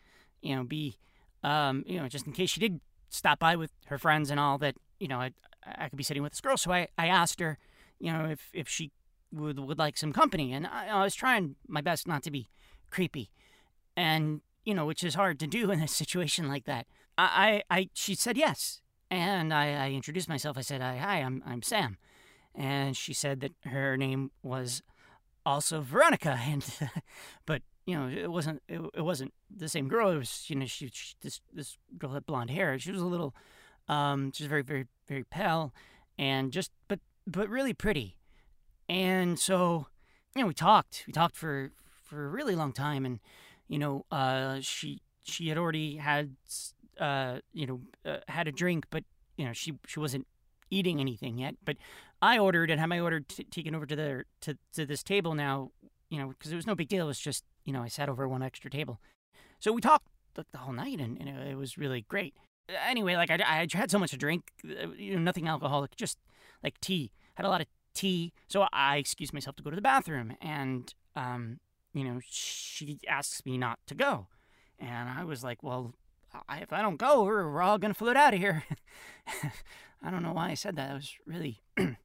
you 0.41 0.55
know, 0.55 0.63
B, 0.63 0.97
um, 1.43 1.83
you 1.87 1.99
know, 1.99 2.07
just 2.07 2.27
in 2.27 2.33
case 2.33 2.49
she 2.49 2.59
did 2.59 2.79
stop 3.09 3.39
by 3.39 3.55
with 3.55 3.71
her 3.87 3.97
friends 3.97 4.29
and 4.29 4.39
all, 4.39 4.57
that 4.59 4.75
you 4.99 5.07
know, 5.07 5.19
I 5.19 5.31
I 5.65 5.89
could 5.89 5.97
be 5.97 6.03
sitting 6.03 6.23
with 6.23 6.33
this 6.33 6.41
girl. 6.41 6.57
So 6.57 6.71
I, 6.71 6.87
I 6.97 7.07
asked 7.07 7.39
her, 7.39 7.57
you 7.99 8.11
know, 8.11 8.25
if 8.25 8.49
if 8.53 8.67
she 8.67 8.91
would 9.31 9.59
would 9.59 9.77
like 9.77 9.97
some 9.97 10.13
company, 10.13 10.53
and 10.53 10.67
I, 10.67 10.87
I 10.87 11.03
was 11.03 11.15
trying 11.15 11.55
my 11.67 11.81
best 11.81 12.07
not 12.07 12.23
to 12.23 12.31
be 12.31 12.49
creepy, 12.89 13.29
and 13.95 14.41
you 14.69 14.75
know, 14.75 14.85
which 14.85 15.03
is 15.03 15.15
hard 15.15 15.39
to 15.39 15.47
do 15.47 15.71
in 15.75 15.81
a 15.81 15.87
situation 15.87 16.47
like 16.47 16.65
that. 16.65 16.85
I 17.17 17.63
I, 17.69 17.77
I 17.77 17.89
she 17.93 18.13
said 18.13 18.37
yes, 18.37 18.81
and 19.09 19.51
I, 19.51 19.87
I 19.87 19.89
introduced 19.91 20.29
myself. 20.29 20.57
I 20.57 20.61
said, 20.61 20.81
hi, 20.81 21.17
I'm 21.17 21.41
I'm 21.45 21.63
Sam, 21.63 21.97
and 22.53 22.95
she 22.95 23.13
said 23.13 23.41
that 23.41 23.53
her 23.65 23.97
name 23.97 24.29
was 24.43 24.83
also 25.45 25.81
Veronica, 25.81 26.39
and 26.47 26.63
but 27.47 27.63
you 27.87 27.95
know 27.97 28.07
it 28.07 28.31
wasn't 28.31 28.61
it, 28.69 28.79
it 28.93 29.01
wasn't 29.01 29.33
the 29.49 29.67
same 29.67 29.87
girl. 29.87 30.11
It 30.11 30.17
was 30.17 30.45
you 30.47 30.55
know 30.55 30.67
she, 30.67 30.89
she 30.93 31.15
this 31.21 31.41
this 31.51 31.77
girl 31.97 32.11
had 32.11 32.27
blonde 32.27 32.51
hair. 32.51 32.77
She 32.77 32.91
was 32.91 33.01
a 33.01 33.05
little 33.05 33.33
um 33.87 34.31
she 34.31 34.43
was 34.43 34.49
very 34.49 34.61
very 34.61 34.85
very 35.07 35.23
pale, 35.23 35.73
and 36.19 36.51
just 36.51 36.69
but 36.87 36.99
but 37.25 37.49
really 37.49 37.73
pretty, 37.73 38.17
and 38.87 39.39
so 39.39 39.87
you 40.35 40.41
know 40.43 40.47
we 40.47 40.53
talked 40.53 41.05
we 41.07 41.13
talked 41.13 41.35
for 41.35 41.71
for 42.03 42.27
a 42.27 42.29
really 42.29 42.55
long 42.55 42.71
time, 42.71 43.03
and 43.03 43.19
you 43.69 43.79
know 43.79 44.05
uh 44.11 44.57
she 44.59 45.01
she 45.23 45.47
had 45.47 45.57
already 45.57 45.95
had 45.95 46.35
uh 46.99 47.37
you 47.53 47.65
know 47.65 47.81
uh, 48.05 48.17
had 48.27 48.47
a 48.47 48.51
drink, 48.51 48.85
but 48.89 49.05
you 49.37 49.45
know 49.45 49.53
she 49.53 49.73
she 49.87 49.99
wasn't 49.99 50.27
eating 50.69 50.99
anything 50.99 51.37
yet, 51.37 51.55
but 51.63 51.77
I 52.21 52.37
ordered 52.37 52.69
and 52.69 52.79
had 52.79 52.87
my 52.87 52.99
order 52.99 53.21
t- 53.21 53.45
taken 53.45 53.73
over 53.73 53.85
to 53.85 53.95
the 53.95 54.23
to, 54.41 54.57
to 54.73 54.85
this 54.85 55.03
table 55.03 55.33
now, 55.33 55.71
you 56.09 56.19
know, 56.19 56.27
because 56.27 56.51
it 56.51 56.55
was 56.55 56.67
no 56.67 56.75
big 56.75 56.89
deal. 56.89 57.05
It 57.05 57.07
was 57.07 57.19
just 57.19 57.45
you 57.63 57.71
know 57.71 57.81
I 57.81 57.87
sat 57.87 58.09
over 58.09 58.27
one 58.27 58.43
extra 58.43 58.69
table, 58.69 58.99
so 59.59 59.71
we 59.71 59.81
talked 59.81 60.07
the, 60.33 60.45
the 60.51 60.59
whole 60.59 60.73
night 60.73 60.99
and, 60.99 61.17
and, 61.19 61.29
it 61.29 61.57
was 61.57 61.77
really 61.77 62.01
great. 62.01 62.35
Anyway, 62.87 63.15
like 63.15 63.31
I, 63.31 63.39
I 63.45 63.67
had 63.73 63.89
so 63.89 63.97
much 63.97 64.11
to 64.11 64.17
drink, 64.17 64.51
uh, 64.63 64.89
you 64.95 65.15
know, 65.15 65.19
nothing 65.19 65.47
alcoholic, 65.47 65.95
just 65.95 66.19
like 66.63 66.79
tea. 66.81 67.11
Had 67.33 67.45
a 67.45 67.49
lot 67.49 67.61
of 67.61 67.67
tea, 67.93 68.31
so 68.47 68.67
I 68.71 68.97
excused 68.97 69.33
myself 69.33 69.55
to 69.55 69.63
go 69.63 69.69
to 69.69 69.75
the 69.75 69.81
bathroom, 69.81 70.35
and 70.41 70.93
um, 71.15 71.59
you 71.93 72.03
know, 72.03 72.19
she 72.23 72.99
asks 73.07 73.45
me 73.45 73.57
not 73.57 73.79
to 73.87 73.95
go, 73.95 74.27
and 74.79 75.09
I 75.09 75.23
was 75.23 75.43
like, 75.43 75.63
well, 75.63 75.93
I, 76.47 76.59
if 76.59 76.71
I 76.71 76.81
don't 76.81 76.97
go, 76.97 77.23
we're, 77.23 77.51
we're 77.51 77.61
all 77.61 77.77
gonna 77.77 77.93
float 77.93 78.15
out 78.15 78.33
of 78.33 78.39
here. 78.39 78.63
I 80.01 80.11
don't 80.11 80.23
know 80.23 80.33
why 80.33 80.49
I 80.49 80.53
said 80.53 80.75
that. 80.75 80.91
It 80.91 80.93
was 80.93 81.13
really, 81.25 81.61
it 81.77 81.97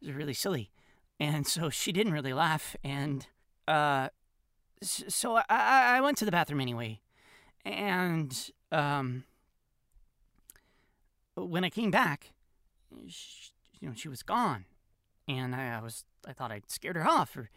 was 0.00 0.12
really 0.12 0.34
silly, 0.34 0.70
and 1.18 1.46
so 1.46 1.70
she 1.70 1.92
didn't 1.92 2.12
really 2.12 2.32
laugh. 2.32 2.76
And 2.84 3.26
uh, 3.66 4.08
so 4.82 5.36
I, 5.36 5.44
I 5.48 6.00
went 6.00 6.16
to 6.18 6.24
the 6.24 6.30
bathroom 6.30 6.60
anyway, 6.60 7.00
and 7.64 8.50
um, 8.72 9.24
when 11.34 11.64
I 11.64 11.70
came 11.70 11.90
back, 11.90 12.32
she, 13.08 13.50
you 13.80 13.88
know, 13.88 13.94
she 13.94 14.08
was 14.08 14.22
gone, 14.22 14.64
and 15.28 15.54
I, 15.54 15.78
I 15.78 15.82
was 15.82 16.04
I 16.26 16.32
thought 16.32 16.52
I'd 16.52 16.70
scared 16.70 16.96
her 16.96 17.06
off, 17.06 17.36
or 17.36 17.50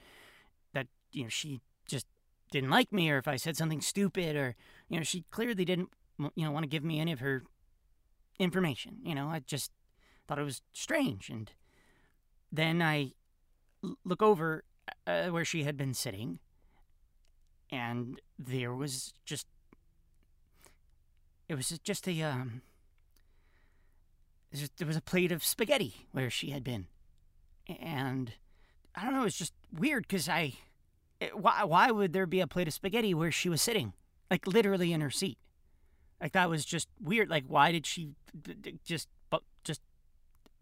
you 1.12 1.24
know 1.24 1.30
she 1.30 1.62
just 1.88 2.06
didn't 2.52 2.70
like 2.70 2.92
me, 2.92 3.10
or 3.10 3.18
if 3.18 3.28
I 3.28 3.36
said 3.36 3.58
something 3.58 3.82
stupid, 3.82 4.36
or 4.36 4.56
you 4.90 4.98
know 4.98 5.04
she 5.04 5.26
clearly 5.32 5.66
didn't 5.66 5.90
you 6.36 6.46
know 6.46 6.52
want 6.52 6.64
to 6.64 6.70
give 6.70 6.84
me 6.84 7.00
any 7.00 7.12
of 7.12 7.20
her 7.20 7.44
information. 8.40 8.98
You 9.04 9.16
know, 9.16 9.28
I 9.28 9.40
just 9.40 9.72
thought 10.28 10.40
it 10.40 10.44
was 10.44 10.62
strange. 10.74 11.30
And 11.30 11.52
then 12.52 12.82
I 12.82 13.14
look 14.04 14.22
over 14.22 14.64
uh, 15.06 15.28
where 15.28 15.46
she 15.46 15.64
had 15.64 15.78
been 15.78 15.94
sitting, 15.94 16.40
and 17.72 18.22
there 18.38 18.74
was 18.74 19.14
just 19.26 19.48
it 21.50 21.56
was 21.56 21.70
just 21.84 22.08
a 22.08 22.22
um 22.24 22.62
there 24.78 24.88
was 24.88 24.98
a 24.98 25.02
plate 25.02 25.32
of 25.32 25.44
spaghetti 25.44 26.08
where 26.12 26.30
she 26.30 26.52
had 26.52 26.64
been, 26.64 26.88
and 27.68 28.34
I 28.96 29.04
don't 29.04 29.14
know. 29.14 29.22
it 29.22 29.26
was 29.26 29.38
just 29.38 29.54
weird 29.72 30.08
because 30.08 30.30
I 30.30 30.54
Eh, 31.22 31.30
why 31.34 31.64
why 31.64 31.92
would 31.92 32.14
there 32.14 32.26
be 32.26 32.40
a 32.40 32.48
plate 32.48 32.68
of 32.68 32.74
spaghetti 32.74 33.14
where 33.14 33.32
she 33.32 33.50
was 33.50 33.62
sitting, 33.62 33.94
like 34.30 34.48
literally 34.48 34.94
in 34.94 35.02
her 35.02 35.10
seat? 35.10 35.38
Like 36.22 36.34
that 36.34 36.50
was 36.50 36.66
just 36.66 36.88
weird. 37.02 37.30
Like 37.30 37.46
why 37.48 37.72
did 37.72 37.86
she 37.86 38.10
just 38.84 39.08
just 39.64 39.82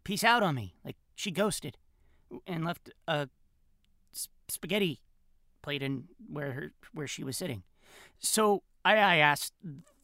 peace 0.03 0.23
out 0.23 0.43
on 0.43 0.55
me? 0.55 0.75
Like 0.83 0.97
she 1.15 1.31
ghosted 1.31 1.77
and 2.47 2.65
left 2.65 2.89
a 3.07 3.29
spaghetti 4.47 5.01
plate 5.61 5.81
in 5.81 6.05
where 6.29 6.51
her 6.53 6.71
where 6.93 7.07
she 7.07 7.23
was 7.23 7.37
sitting. 7.37 7.63
So 8.19 8.63
I, 8.83 8.97
I 8.97 9.15
asked 9.17 9.53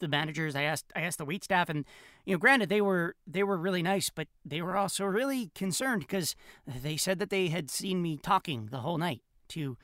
the 0.00 0.08
managers, 0.08 0.56
I 0.56 0.62
asked 0.62 0.92
I 0.96 1.02
asked 1.02 1.18
the 1.18 1.24
wait 1.24 1.44
staff, 1.44 1.68
and 1.68 1.84
you 2.26 2.34
know, 2.34 2.38
granted 2.38 2.68
they 2.68 2.80
were 2.80 3.14
they 3.26 3.42
were 3.42 3.56
really 3.56 3.82
nice, 3.82 4.10
but 4.10 4.28
they 4.44 4.60
were 4.60 4.76
also 4.76 5.04
really 5.04 5.50
concerned 5.54 6.00
because 6.00 6.34
they 6.66 6.96
said 6.96 7.18
that 7.20 7.30
they 7.30 7.48
had 7.48 7.70
seen 7.70 8.02
me 8.02 8.16
talking 8.16 8.68
the 8.70 8.78
whole 8.80 8.98
night 8.98 9.22
to 9.48 9.76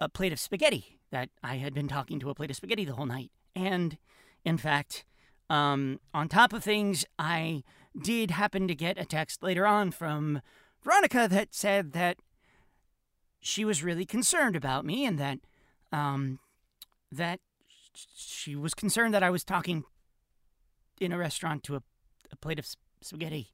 a 0.00 0.08
plate 0.08 0.32
of 0.32 0.40
spaghetti. 0.40 0.98
That 1.10 1.30
I 1.42 1.56
had 1.56 1.72
been 1.72 1.88
talking 1.88 2.20
to 2.20 2.28
a 2.28 2.34
plate 2.34 2.50
of 2.50 2.56
spaghetti 2.56 2.84
the 2.84 2.94
whole 2.94 3.06
night, 3.06 3.30
and 3.56 3.96
in 4.44 4.58
fact, 4.58 5.04
um, 5.48 6.00
on 6.12 6.28
top 6.28 6.52
of 6.52 6.62
things, 6.62 7.06
I 7.18 7.62
did 8.00 8.30
happen 8.30 8.68
to 8.68 8.74
get 8.74 8.98
a 8.98 9.04
text 9.04 9.42
later 9.42 9.66
on 9.66 9.90
from 9.90 10.42
Veronica 10.82 11.26
that 11.30 11.54
said 11.54 11.92
that 11.92 12.18
she 13.40 13.64
was 13.64 13.82
really 13.82 14.04
concerned 14.04 14.56
about 14.56 14.84
me 14.84 15.06
and 15.06 15.18
that 15.18 15.38
um, 15.92 16.38
that 17.10 17.40
she 18.14 18.54
was 18.54 18.74
concerned 18.74 19.14
that 19.14 19.22
I 19.22 19.30
was 19.30 19.44
talking 19.44 19.84
in 21.00 21.12
a 21.12 21.18
restaurant 21.18 21.62
to 21.64 21.76
a, 21.76 21.82
a 22.30 22.36
plate 22.36 22.58
of 22.58 22.66
spaghetti. 23.00 23.52